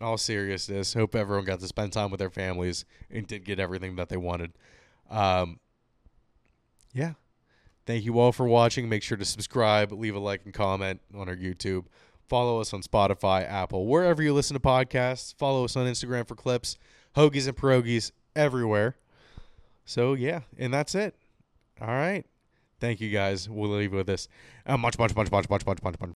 In 0.00 0.06
all 0.06 0.18
seriousness, 0.18 0.94
hope 0.94 1.14
everyone 1.14 1.44
got 1.44 1.60
to 1.60 1.66
spend 1.68 1.92
time 1.92 2.10
with 2.10 2.18
their 2.18 2.30
families 2.30 2.84
and 3.10 3.26
did 3.26 3.44
get 3.44 3.60
everything 3.60 3.96
that 3.96 4.08
they 4.08 4.16
wanted. 4.16 4.52
Um, 5.10 5.60
yeah. 6.92 7.12
Thank 7.86 8.04
you 8.04 8.18
all 8.18 8.32
for 8.32 8.46
watching. 8.46 8.88
Make 8.88 9.02
sure 9.02 9.16
to 9.16 9.24
subscribe, 9.24 9.92
leave 9.92 10.14
a 10.14 10.18
like 10.18 10.42
and 10.44 10.54
comment 10.54 11.00
on 11.14 11.28
our 11.28 11.36
YouTube. 11.36 11.86
Follow 12.28 12.60
us 12.60 12.72
on 12.72 12.82
Spotify, 12.82 13.48
Apple, 13.48 13.86
wherever 13.86 14.22
you 14.22 14.32
listen 14.32 14.54
to 14.54 14.60
podcasts. 14.60 15.34
Follow 15.34 15.64
us 15.64 15.76
on 15.76 15.86
Instagram 15.86 16.26
for 16.26 16.34
clips, 16.34 16.78
hoagies 17.16 17.46
and 17.46 17.56
pierogies 17.56 18.12
everywhere. 18.34 18.96
So 19.84 20.14
yeah, 20.14 20.40
and 20.58 20.72
that's 20.72 20.94
it. 20.94 21.14
All 21.80 21.88
right. 21.88 22.24
Thank 22.80 23.00
you 23.00 23.10
guys. 23.10 23.48
We'll 23.48 23.70
leave 23.70 23.92
with 23.92 24.06
this. 24.06 24.28
Uh, 24.66 24.76
much, 24.76 24.98
much, 24.98 25.14
much, 25.14 25.30
much, 25.30 25.48
much, 25.50 25.66
much, 25.66 25.82
much, 25.82 26.00
much. 26.00 26.10